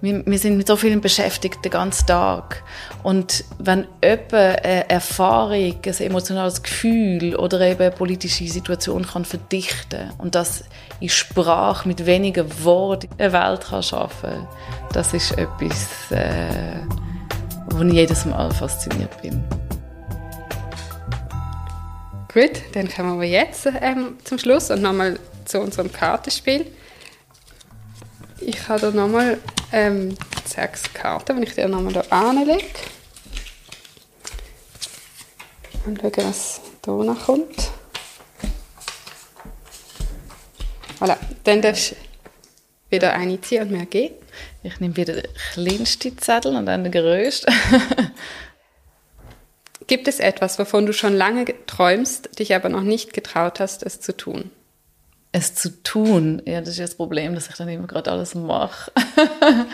[0.01, 2.64] Wir, wir sind mit so vielen beschäftigt den ganzen Tag.
[3.03, 10.12] Und wenn jemand eine Erfahrung, ein emotionales Gefühl oder eben eine politische Situation kann verdichten
[10.18, 10.64] und das
[10.99, 14.47] in Sprache mit wenigen Worten eine Welt kann schaffen
[14.93, 16.82] das ist etwas, äh,
[17.70, 19.43] wo ich jedes Mal fasziniert bin.
[22.34, 26.66] Gut, dann kommen wir jetzt ähm, zum Schluss und nochmal zu unserem Kartenspiel.
[28.39, 29.39] Ich habe hier nochmal
[29.72, 32.66] ähm, sechs Karten, die ich dir nochmal hier anlege.
[35.86, 37.72] Und schauen, was hier noch kommt.
[41.00, 41.96] Voilà, dann darfst du
[42.92, 44.16] wieder eine ziehen und mir geben.
[44.64, 47.54] Ich nehme wieder den kleinsten Zettel und dann den größten.
[49.88, 54.00] Gibt es etwas, wovon du schon lange träumst, dich aber noch nicht getraut hast, es
[54.00, 54.52] zu tun?
[55.32, 56.41] Es zu tun?
[56.45, 58.91] Ja, das ist das Problem, dass ich dann immer gerade alles mache.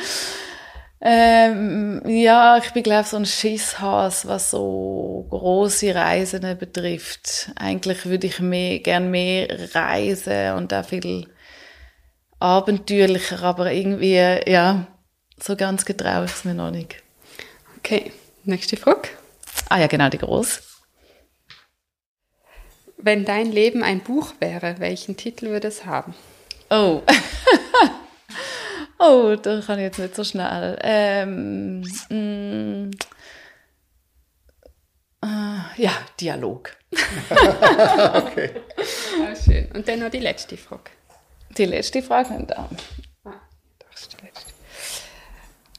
[1.01, 7.51] ähm, ja, ich bin, glaube ich, so ein Schisshas, was so große Reisen betrifft.
[7.55, 11.27] Eigentlich würde ich mehr, gern mehr reisen und auch viel
[12.39, 14.85] abenteuerlicher, aber irgendwie, ja,
[15.41, 16.97] so ganz getraue ich es mir noch nicht.
[17.77, 18.11] Okay,
[18.43, 19.09] nächste Frage.
[19.69, 20.66] Ah ja, genau, die groß.
[22.97, 26.15] Wenn dein Leben ein Buch wäre, welchen Titel würde es haben?
[26.69, 27.03] Oh.
[28.99, 30.77] oh, da kann ich jetzt nicht so schnell.
[30.81, 32.91] Ähm, mm,
[35.23, 36.75] äh, ja, Dialog.
[37.29, 38.51] okay.
[39.21, 39.71] Ah, schön.
[39.73, 40.91] Und dann noch die letzte Frage.
[41.57, 42.69] Die letzte Frage nicht da.
[43.23, 43.33] Ah,
[43.79, 44.53] das ist die letzte.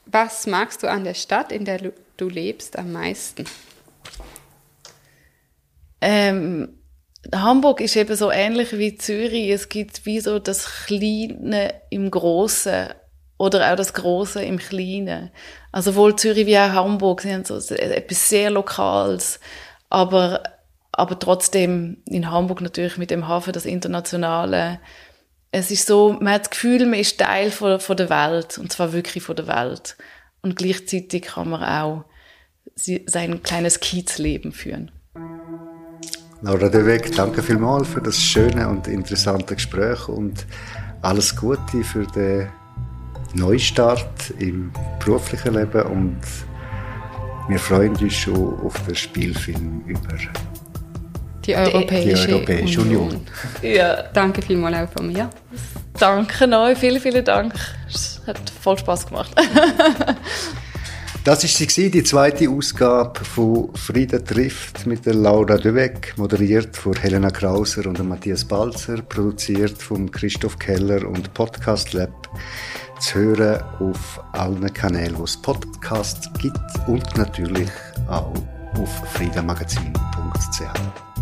[0.06, 3.44] Was magst du an der Stadt, in der du lebst, am meisten?
[6.00, 6.77] Ähm,
[7.34, 9.50] Hamburg ist eben so ähnlich wie Zürich.
[9.50, 12.88] Es gibt wie so das Kleine im Großen
[13.38, 15.30] oder auch das Große im Kleinen.
[15.72, 19.40] Also sowohl Zürich wie auch Hamburg sind so etwas sehr Lokales,
[19.90, 20.42] aber,
[20.92, 24.80] aber trotzdem in Hamburg natürlich mit dem Hafen das Internationale.
[25.50, 28.72] Es ist so, man hat das Gefühl, man ist Teil von, von der Welt und
[28.72, 29.96] zwar wirklich von der Welt.
[30.42, 32.04] Und gleichzeitig kann man auch
[32.74, 34.92] sein kleines Kiezleben führen.
[36.40, 40.46] Laura De Weg, danke vielmals für das schöne und interessante Gespräch und
[41.02, 42.48] alles Gute für den
[43.34, 44.70] Neustart im
[45.04, 46.20] beruflichen Leben und
[47.48, 50.16] wir freuen uns schon auf den Spielfilm über
[51.44, 53.02] die Europäische, die Europäische Union.
[53.08, 53.26] Union.
[53.62, 54.02] Ja.
[54.12, 55.30] Danke vielmals auch von mir.
[55.98, 57.54] Danke euch, vielen, vielen Dank.
[57.88, 59.32] Es hat voll Spaß gemacht.
[61.28, 66.94] Das war sie, die zweite Ausgabe von Frieden trifft mit der Laura Döweg, moderiert von
[66.94, 72.30] Helena Krauser und Matthias Balzer, produziert von Christoph Keller und Podcast Lab.
[72.98, 77.68] Zu hören auf allen Kanälen, wo es Podcasts gibt und natürlich
[78.08, 78.32] auch
[78.78, 81.17] auf friedenmagazin.ch.